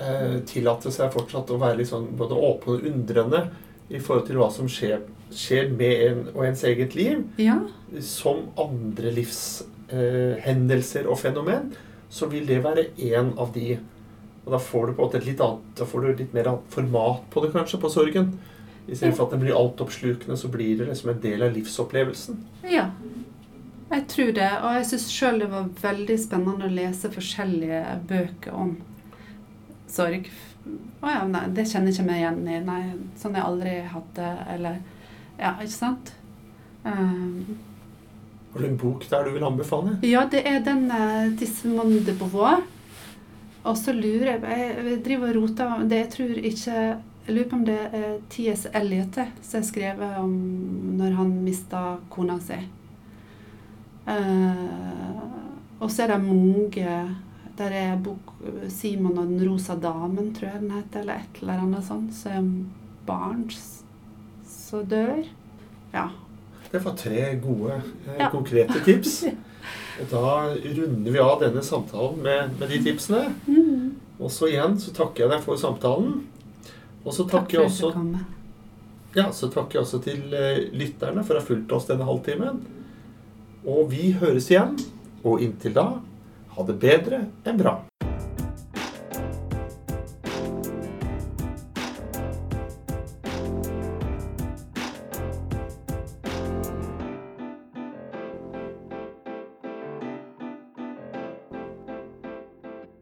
eh, 0.00 0.42
Tillate 0.48 0.90
seg 0.94 1.12
fortsatt 1.14 1.50
å 1.52 1.60
være 1.60 1.86
sånn 1.86 2.08
både 2.18 2.34
åpen 2.48 2.74
og 2.74 2.86
undrende 2.90 3.40
i 3.88 4.00
forhold 4.00 4.26
til 4.26 4.40
hva 4.40 4.50
som 4.50 4.66
skjer, 4.70 5.04
skjer 5.34 5.70
med 5.74 6.04
en 6.06 6.22
og 6.34 6.44
ens 6.46 6.62
eget 6.68 6.94
liv, 6.94 7.24
ja. 7.40 7.58
som 8.04 8.46
andre 8.60 9.10
livshendelser 9.16 11.04
eh, 11.04 11.10
og 11.10 11.18
fenomen, 11.20 11.72
så 12.08 12.28
vil 12.30 12.46
det 12.48 12.62
være 12.64 12.90
én 12.96 13.32
av 13.38 13.52
de. 13.54 13.78
Og 14.46 14.52
da 14.54 14.60
får 14.62 14.86
du 14.86 14.98
på 14.98 15.08
en 15.08 15.16
et 15.18 15.26
litt 15.26 15.42
annet, 15.42 15.70
da 15.78 15.86
får 15.88 16.04
du 16.04 16.20
litt 16.22 16.34
mer 16.36 16.52
format 16.70 17.24
på 17.32 17.42
det, 17.42 17.52
kanskje, 17.54 17.82
på 17.82 17.90
sorgen. 17.90 18.36
Istedenfor 18.86 19.26
at 19.26 19.32
den 19.34 19.42
blir 19.42 19.56
altoppslukende, 19.58 20.36
så 20.38 20.48
blir 20.48 20.78
det 20.78 20.86
liksom 20.86 21.10
en 21.10 21.22
del 21.22 21.42
av 21.42 21.56
livsopplevelsen. 21.56 22.38
Ja. 22.70 22.90
Jeg 23.90 24.06
tror 24.10 24.32
det. 24.34 24.50
Og 24.62 24.76
jeg 24.78 24.86
syns 24.90 25.06
sjøl 25.14 25.40
det 25.42 25.48
var 25.50 25.66
veldig 25.82 26.18
spennende 26.22 26.68
å 26.68 26.74
lese 26.74 27.10
forskjellige 27.10 27.82
bøker 28.10 28.54
om 28.54 28.76
sorg. 29.90 30.30
Å 31.02 31.12
ja, 31.12 31.24
nei, 31.30 31.44
det 31.54 31.66
kjenner 31.70 31.90
jeg 31.90 31.98
ikke 31.98 32.08
meg 32.08 32.22
igjen 32.22 32.40
i. 32.46 32.60
Nei, 32.66 32.80
sånn 33.18 33.38
jeg 33.38 33.46
aldri 33.46 33.74
hatt 33.90 34.12
det. 34.18 34.32
Eller 34.54 34.80
Ja, 35.38 35.54
ikke 35.60 35.72
sant? 35.72 36.12
Um, 36.86 37.58
har 38.52 38.62
du 38.62 38.68
en 38.70 38.78
bok 38.80 39.04
der 39.10 39.26
du 39.26 39.34
vil 39.34 39.44
anbefale? 39.44 39.98
Ja, 40.06 40.22
det 40.30 40.46
er 40.48 40.62
den 40.64 40.86
uh, 40.88 41.34
'Tissemond 41.36 42.06
de 42.06 42.14
Beauvoir'. 42.16 42.64
Og 43.66 43.76
så 43.76 43.92
lurer 43.92 44.38
jeg 44.38 44.40
Jeg 44.86 45.04
driver 45.04 45.28
og 45.28 45.42
roter 45.42 45.82
det 45.90 45.96
Jeg 45.98 46.10
tror 46.10 46.38
ikke 46.38 46.72
Jeg 47.26 47.34
lurer 47.34 47.48
på 47.50 47.56
om 47.56 47.64
det 47.66 47.78
er 47.92 48.18
T.S. 48.30 48.66
Eliot 48.74 49.18
som 49.42 49.60
har 49.60 49.66
skrevet 49.66 50.18
om 50.18 50.32
når 50.96 51.16
han 51.18 51.32
mista 51.42 51.96
kona 52.10 52.38
si. 52.38 52.60
Uh, 54.06 55.26
og 55.80 55.90
så 55.90 56.04
er 56.04 56.14
det 56.14 56.24
mange 56.24 57.16
der 57.58 57.72
er 57.72 57.96
bok 57.96 58.32
'Simon 58.68 59.18
og 59.18 59.26
den 59.26 59.48
rosa 59.48 59.74
damen', 59.74 60.32
tror 60.34 60.48
jeg 60.48 60.60
den 60.60 60.70
heter, 60.70 61.00
eller 61.00 61.14
et 61.14 61.40
eller 61.40 61.62
annet 61.62 61.84
sånt. 61.84 62.14
Som 62.14 62.68
dør. 64.88 65.24
Ja. 65.92 66.08
Det 66.70 66.82
var 66.84 66.96
tre 66.98 67.26
gode, 67.42 67.80
eh, 68.06 68.16
ja. 68.18 68.30
konkrete 68.30 68.80
tips. 68.84 69.24
Da 70.10 70.52
runder 70.52 71.10
vi 71.10 71.18
av 71.18 71.38
denne 71.40 71.62
samtalen 71.64 72.18
med, 72.22 72.50
med 72.60 72.68
de 72.68 72.82
tipsene. 72.84 73.30
Mm. 73.48 73.94
Og 74.20 74.28
så 74.30 74.50
igjen 74.50 74.76
så 74.78 74.92
takker 74.94 75.24
jeg 75.24 75.32
deg 75.32 75.40
for 75.42 75.58
samtalen. 75.58 76.18
Og 77.00 77.14
så 77.16 77.24
takker 77.24 77.40
Takk 77.40 77.54
jeg 77.56 77.70
også 77.70 77.92
ja, 79.16 79.30
så 79.32 79.48
takker 79.48 79.78
jeg 79.78 79.86
også 79.86 80.02
til 80.04 80.34
uh, 80.34 80.58
lytterne 80.76 81.24
for 81.24 81.38
å 81.38 81.40
ha 81.40 81.46
fulgt 81.46 81.72
oss 81.72 81.88
denne 81.88 82.04
halvtimen. 82.04 82.60
Og 83.64 83.88
vi 83.94 84.10
høres 84.20 84.50
igjen. 84.52 84.76
Og 85.24 85.40
inntil 85.42 85.72
da 85.78 85.86
ha 86.56 86.64
det 86.68 86.76
bedre 86.82 87.24
enn 87.48 87.56
bra. 87.60 87.78